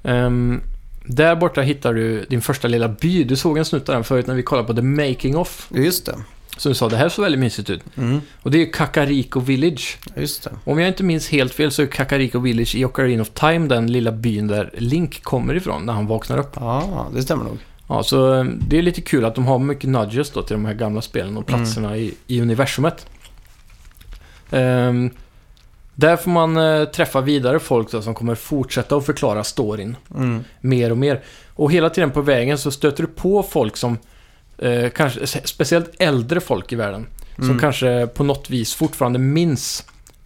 [0.02, 0.60] Ehm,
[1.04, 3.24] där borta hittar du din första lilla by.
[3.24, 5.68] Du såg en snutt av den förut när vi kollade på The Making of.
[5.70, 6.14] Just det.
[6.56, 7.82] Så du sa det här såg väldigt mysigt ut.
[7.96, 8.20] Mm.
[8.42, 9.98] Och det är ju Kakariko Village.
[10.16, 10.50] Just det.
[10.64, 13.92] Om jag inte minns helt fel så är Kakariko Village i Ocarina of Time den
[13.92, 16.52] lilla byn där Link kommer ifrån när han vaknar upp.
[16.54, 17.58] Ja, det stämmer nog.
[17.88, 20.64] Ja, så eh, det är lite kul att de har mycket nudges då till de
[20.64, 23.06] här gamla spelen och platserna i, i universumet.
[24.50, 25.10] Ehm,
[25.94, 30.44] där får man eh, träffa vidare folk då, som kommer fortsätta att förklara storyn Mm.
[30.60, 31.20] mer och mer.
[31.54, 33.98] Och hela tiden på vägen så stöter du på folk som,
[34.58, 37.06] eh, kanske, speciellt äldre folk i världen,
[37.36, 37.58] som Mm.
[37.58, 39.84] kanske på något vis fortfarande minns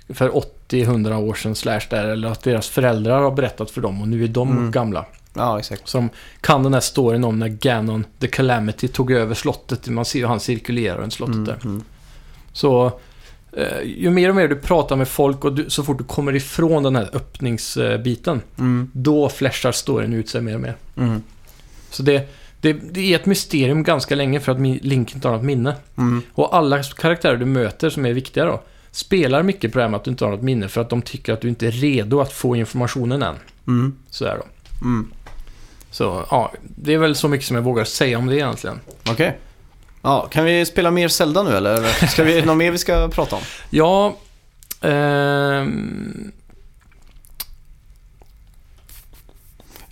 [0.08, 4.08] för 80-100 år sedan slash där, eller att deras föräldrar har berättat för dem och
[4.08, 4.70] nu är de Mm.
[4.70, 5.04] gamla.
[5.34, 5.88] Ja, exakt.
[5.88, 6.08] Som
[6.40, 9.88] kan den här storyn om när Ganon, the Calamity, tog över slottet.
[9.88, 11.44] Man ser ju han cirkulerar runt slottet Mm.
[11.46, 11.58] där.
[11.64, 11.82] Mm.
[12.52, 13.00] Så
[13.52, 16.36] eh, ju mer och mer du pratar med folk och du, så fort du kommer
[16.36, 18.90] ifrån den här öppningsbiten, Mm.
[18.92, 20.76] då flashar storyn ut sig mer och mer.
[20.96, 21.22] Mm.
[21.90, 22.28] Så det,
[22.60, 25.74] det, det är ett mysterium ganska länge för att Link inte har något minne.
[25.98, 26.22] Mm.
[26.32, 29.98] Och alla karaktärer du möter som är viktiga då, spelar mycket på det här med
[29.98, 32.20] att du inte har något minne för att de tycker att du inte är redo
[32.20, 33.34] att få informationen än.
[33.66, 33.94] Mm.
[34.10, 34.44] Sådär då.
[34.86, 35.10] Mm.
[35.90, 38.80] Så ja, det är väl så mycket som jag vågar säga om det egentligen.
[39.10, 39.38] Okej.
[40.02, 42.06] Ja, kan vi spela mer Zelda nu eller?
[42.06, 43.42] Ska vi, något mer vi ska prata om?
[43.70, 44.16] Ja,
[44.80, 46.32] ehm,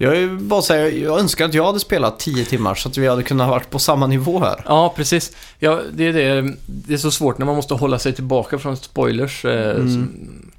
[0.00, 3.06] Jag ju bara säga, jag önskar att jag hade spelat 10 timmar så att vi
[3.08, 4.62] hade kunnat varit på samma nivå här.
[4.66, 5.32] ja precis.
[5.58, 8.76] Ja, det, är det, det är så svårt när man måste hålla sig tillbaka från
[8.76, 9.44] spoilers.
[9.44, 10.50] eh, Mm.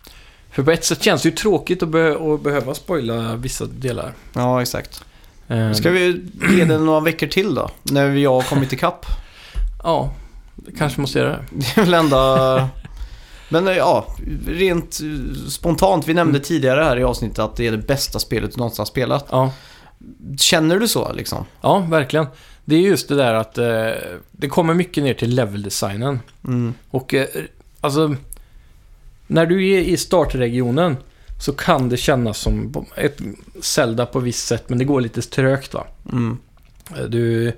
[0.51, 4.13] För på ett sätt känns det ju tråkigt att, be- att behöva spoila vissa delar.
[4.33, 5.03] Ja, exakt.
[5.49, 7.69] Ehm, Ska vi ge det några veckor till då?
[7.83, 9.05] När vi har kommit ikapp?
[9.83, 10.13] Ja,
[10.77, 11.39] kanske måste göra det.
[11.75, 12.69] Det är väl enda...
[13.49, 14.07] Men eh, ja,
[14.47, 16.07] rent eh, spontant.
[16.07, 18.85] Vi nämnde tidigare här i avsnittet att det är det bästa spelet du någonsin har
[18.85, 19.25] spelat.
[19.31, 19.53] Ja,
[20.39, 21.45] Känner du så liksom?
[21.61, 22.25] Ja, verkligen.
[22.65, 23.89] Det är just det där att eh,
[24.31, 26.19] det kommer mycket ner till level-designen.
[26.47, 26.73] Mm.
[26.89, 27.27] Och eh,
[27.81, 28.15] alltså,
[29.27, 30.97] när du är i startregionen
[31.39, 33.17] så kan det kännas som ett
[33.61, 35.83] Zelda på visst sätt, men det går lite trögt va.
[36.11, 36.37] Mm.
[36.97, 37.51] Eh, Du,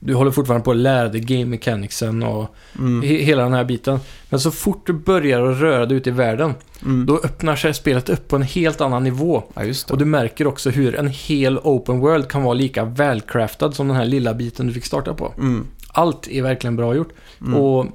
[0.00, 3.02] du håller fortfarande på att lära dig game mechanicsen och Mm.
[3.02, 3.98] he- hela den här biten.
[4.30, 7.06] Men så fort du börjar att röra dig ut i världen, Mm.
[7.06, 9.42] då öppnar sig spelet upp på en helt annan nivå.
[9.54, 9.62] Ja.
[9.90, 13.96] Och du märker också hur en hel open world kan vara lika välcraftad som den
[13.96, 15.32] här lilla biten du fick starta på.
[15.38, 15.66] Mm.
[15.88, 17.12] Allt är verkligen bra gjort.
[17.40, 17.54] Mm.
[17.54, 17.86] Och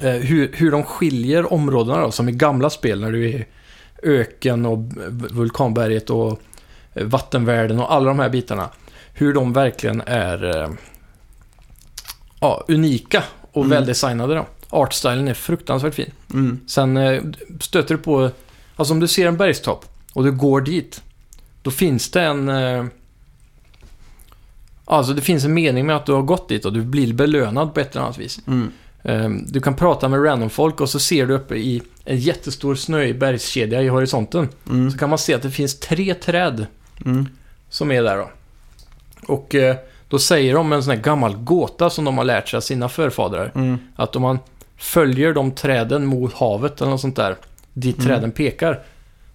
[0.00, 3.46] eh, hur, hur de skiljer områdena då, som i gamla spel när du är
[4.04, 4.78] öken och
[5.30, 6.40] vulkanberget och
[6.94, 8.68] vattenvärlden och alla de här bitarna.
[9.14, 10.70] Hur de verkligen är eh,
[12.40, 13.70] ja, unika och Mm.
[13.70, 14.46] väldesignade då.
[14.70, 16.10] Artstylen är fruktansvärt fin.
[16.32, 16.60] Mm.
[16.66, 17.22] Sen eh,
[17.60, 18.30] stöter du på,
[18.76, 21.02] alltså om du ser en bergstopp och du går dit,
[21.62, 22.48] då finns det en...
[22.48, 22.84] Eh,
[24.84, 27.74] alltså det finns en mening med att du har gått dit och du blir belönad
[27.74, 28.40] på ett eller annat vis.
[28.46, 28.70] Mm.
[29.04, 32.74] Eh, du kan prata med random folk och så ser du uppe i en jättestor
[32.74, 34.48] snöig bergskedja i horisonten.
[34.70, 34.90] Mm.
[34.90, 36.66] Så kan man se att det finns tre träd
[37.04, 37.28] Mm.
[37.68, 38.30] som är där då.
[39.26, 39.76] Och eh,
[40.08, 42.88] då säger de en sån här gammal gåta som de har lärt sig av sina
[42.88, 43.52] förfadrar.
[43.54, 43.78] Mm.
[43.96, 44.38] Att om man
[44.76, 47.36] följer de träden mot havet eller något sånt där,
[47.72, 48.06] dit Mm.
[48.08, 48.82] träden pekar,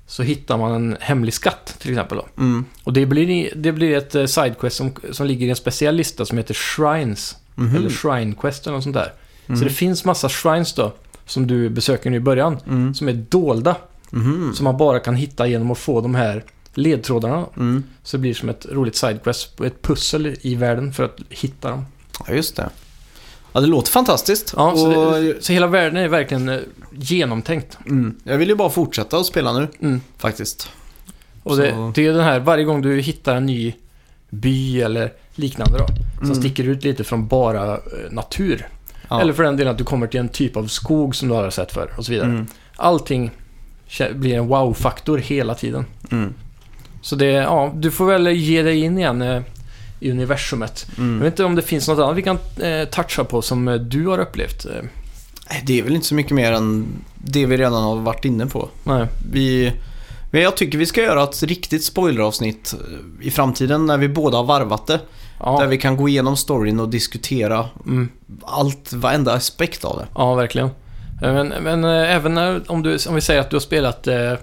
[0.08, 2.18] så hittar man en hemlig skatt till exempel.
[2.18, 2.26] Då.
[2.44, 2.66] Mm.
[2.84, 6.26] Och det blir, det blir ett eh, sidequest som, som ligger i en speciell lista
[6.26, 7.38] som heter Shrines.
[7.56, 7.76] Mhm.
[7.76, 9.14] Eller Shrine Quest eller något sånt där.
[9.50, 9.60] Mm.
[9.60, 10.94] Så det finns massa shrines då,
[11.26, 12.94] som du besöker nu i början, Mm.
[12.94, 13.76] som är dolda.
[14.10, 14.54] Mhm.
[14.56, 16.44] Som man bara kan hitta genom att få de här
[16.74, 17.46] ledtrådarna.
[17.58, 17.84] Mm.
[18.04, 21.86] Så det blir som ett roligt sidequest, ett pussel i världen för att hitta dem.
[22.28, 22.70] Ja, just det.
[23.54, 24.54] Ja, det låter fantastiskt.
[24.58, 26.60] Ja, så, och, det, så hela världen är verkligen eh,
[26.92, 27.78] genomtänkt.
[27.86, 30.02] mm, jag vill ju bara fortsätta att spela nu, Mm.
[30.18, 30.70] faktiskt.
[31.44, 33.74] Och det, Så- det är den här, varje gång du hittar en ny
[34.30, 35.86] by eller liknande då,
[36.18, 36.36] som Mm.
[36.36, 37.80] sticker ut lite från bara eh,
[38.12, 38.68] natur.
[39.10, 39.22] Ja.
[39.22, 41.50] Eller för den delen att du kommer till en typ av skog som du har
[41.50, 42.28] sett för och så vidare.
[42.30, 42.48] Mm.
[42.76, 43.32] Allting
[44.16, 45.86] blir en wow-faktor hela tiden.
[46.12, 46.34] Mm.
[47.02, 49.42] Så det, ja, du får väl ge dig in igen eh,
[50.00, 50.88] i universumet.
[50.96, 51.20] Jag Mm.
[51.20, 54.08] vet inte om det finns något annat vi kan eh, toucha på som eh, du
[54.08, 54.66] har upplevt.
[54.66, 54.72] Eh,
[55.66, 58.70] Det är väl inte så mycket mer än det vi redan har varit inne på.
[58.84, 59.08] nej.
[59.32, 59.74] Vi,
[60.32, 62.76] men jag tycker vi ska göra ett riktigt spoileravsnitt
[63.22, 65.00] i framtiden när vi båda har varvat det.
[65.40, 68.10] Där Ja, vi kan gå igenom storyn och diskutera mm,
[68.44, 70.08] allt, varenda aspekt av det.
[70.16, 70.70] ja verkligen.
[71.22, 74.08] Men, men eh, även när, om, du, om vi säger att du har spelat...
[74.08, 74.34] Eh,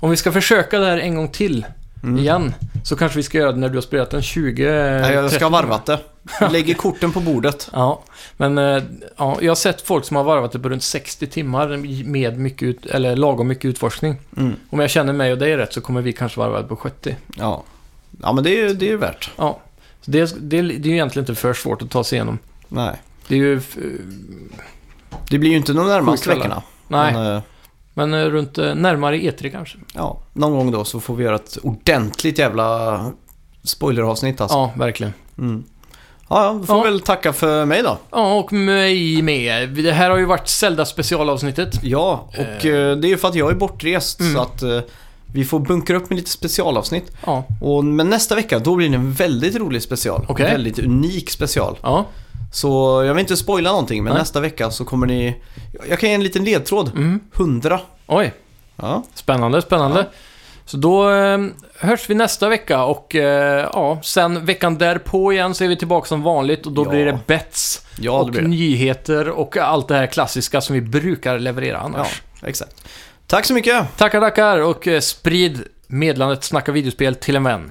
[0.00, 1.66] om vi ska försöka det här en gång till
[2.02, 2.18] Mm.
[2.18, 4.70] igen, så kanske vi ska göra det när du har spelat en 20...
[4.70, 5.98] Nej, jag ska 30 ha varvat det.
[6.50, 7.70] Lägger korten på bordet.
[7.72, 8.02] Ja,
[8.36, 8.82] men eh,
[9.16, 12.62] ja, jag har sett folk som har varvat det på runt 60 timmar med mycket
[12.62, 14.16] ut, eller lagom mycket utforskning.
[14.36, 14.56] Mm.
[14.70, 17.16] Om jag känner mig och dig rätt så kommer vi kanske varva det på 70.
[17.36, 17.62] Ja.
[18.22, 19.30] ja, men det är ju det är värt.
[19.36, 19.60] Ja,
[20.02, 22.38] så det, det, det är ju egentligen inte för svårt att ta sig igenom.
[22.68, 23.02] Nej.
[23.28, 23.56] Det är ju...
[23.56, 23.60] eh,
[25.30, 26.62] Det blir ju inte de närmaste veckorna.
[26.88, 27.42] Nej, Men, eh,
[27.94, 29.78] men eh, runt eh, närmare E3 kanske.
[29.94, 33.06] ja, någon gång då så får vi göra ett ordentligt jävla
[33.64, 34.56] spoileravsnitt alltså.
[34.56, 35.12] Ja, verkligen.
[35.38, 35.64] Mm.
[36.28, 36.82] Ja, ja, vi får Ja.
[36.82, 37.98] väl tacka för mig då.
[38.10, 39.68] Ja, och mig med.
[39.68, 41.78] Det här har ju varit Zelda specialavsnittet.
[41.82, 44.34] Ja, och eh, det är ju för att jag är bortrest Mm.
[44.34, 44.80] så att eh,
[45.32, 47.12] vi får bunkra upp med lite specialavsnitt.
[47.26, 50.26] Ja, Och, men nästa vecka, då blir det en väldigt rolig special.
[50.28, 50.46] Okej.
[50.46, 51.78] En väldigt unik special.
[51.82, 52.04] ja.
[52.52, 54.20] Så jag vill inte spoila någonting, men Nej.
[54.22, 55.42] nästa vecka så kommer ni...
[55.88, 56.90] Jag kan ge en liten ledtråd.
[56.96, 57.20] Mm.
[57.36, 57.80] 100.
[58.06, 58.32] Oj,
[58.76, 59.02] Ja.
[59.14, 60.06] spännande, spännande.
[60.64, 61.38] Så då eh,
[61.78, 66.08] hörs vi nästa vecka och eh, ja, sen veckan därpå igen så är vi tillbaka
[66.08, 66.90] som vanligt och då Ja.
[66.90, 68.48] blir det bets Ja, det och blir det.
[68.48, 72.22] nyheter och allt det här klassiska som vi brukar leverera Ja, annars.
[72.42, 72.88] exakt.
[73.26, 73.96] Tack så mycket!
[73.96, 77.70] Tackar, tackar och eh, sprid meddelandet Snacka videospel till en vän.